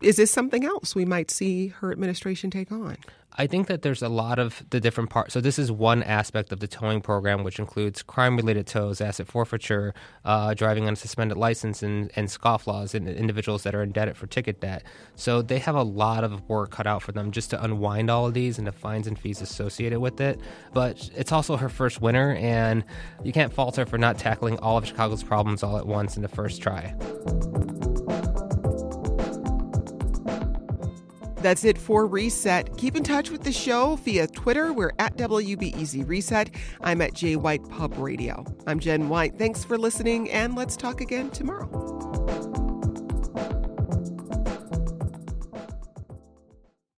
Is 0.00 0.16
this 0.16 0.30
something 0.30 0.64
else 0.64 0.94
we 0.94 1.04
might 1.04 1.30
see 1.30 1.68
her 1.68 1.90
administration 1.90 2.50
take 2.50 2.70
on? 2.70 2.96
I 3.40 3.46
think 3.46 3.68
that 3.68 3.82
there's 3.82 4.02
a 4.02 4.08
lot 4.08 4.40
of 4.40 4.64
the 4.70 4.80
different 4.80 5.10
parts. 5.10 5.32
So 5.32 5.40
this 5.40 5.60
is 5.60 5.70
one 5.70 6.02
aspect 6.02 6.50
of 6.50 6.58
the 6.58 6.66
towing 6.66 7.00
program, 7.00 7.44
which 7.44 7.60
includes 7.60 8.02
crime-related 8.02 8.66
tows, 8.66 9.00
asset 9.00 9.28
forfeiture, 9.28 9.94
uh, 10.24 10.54
driving 10.54 10.88
on 10.88 10.94
a 10.94 10.96
suspended 10.96 11.36
license, 11.36 11.82
and, 11.82 12.10
and 12.16 12.26
scofflaws 12.26 12.94
and 12.94 13.08
individuals 13.08 13.62
that 13.62 13.76
are 13.76 13.82
indebted 13.82 14.16
for 14.16 14.26
ticket 14.26 14.60
debt. 14.60 14.82
So 15.14 15.40
they 15.40 15.60
have 15.60 15.76
a 15.76 15.84
lot 15.84 16.24
of 16.24 16.48
work 16.48 16.72
cut 16.72 16.88
out 16.88 17.00
for 17.02 17.12
them 17.12 17.30
just 17.30 17.50
to 17.50 17.62
unwind 17.62 18.10
all 18.10 18.26
of 18.26 18.34
these 18.34 18.58
and 18.58 18.66
the 18.66 18.72
fines 18.72 19.06
and 19.06 19.16
fees 19.16 19.40
associated 19.40 20.00
with 20.00 20.20
it. 20.20 20.40
But 20.72 21.08
it's 21.14 21.30
also 21.30 21.56
her 21.56 21.68
first 21.68 22.00
winter, 22.00 22.34
and 22.34 22.84
you 23.22 23.32
can't 23.32 23.52
fault 23.52 23.76
her 23.76 23.86
for 23.86 23.98
not 23.98 24.18
tackling 24.18 24.58
all 24.58 24.78
of 24.78 24.86
Chicago's 24.86 25.22
problems 25.22 25.62
all 25.62 25.78
at 25.78 25.86
once 25.86 26.16
in 26.16 26.22
the 26.22 26.28
first 26.28 26.60
try. 26.60 26.92
That's 31.40 31.64
it 31.64 31.78
for 31.78 32.06
Reset. 32.06 32.76
Keep 32.76 32.96
in 32.96 33.04
touch 33.04 33.30
with 33.30 33.42
the 33.42 33.52
show 33.52 33.96
via 33.96 34.26
Twitter. 34.26 34.72
We're 34.72 34.92
at 34.98 35.16
WBEZ 35.16 36.08
Reset. 36.08 36.50
I'm 36.80 37.00
at 37.00 37.14
J 37.14 37.36
White 37.36 37.68
Pub 37.68 37.96
Radio. 37.96 38.44
I'm 38.66 38.80
Jen 38.80 39.08
White. 39.08 39.38
Thanks 39.38 39.64
for 39.64 39.78
listening, 39.78 40.30
and 40.30 40.56
let's 40.56 40.76
talk 40.76 41.00
again 41.00 41.30
tomorrow. 41.30 42.67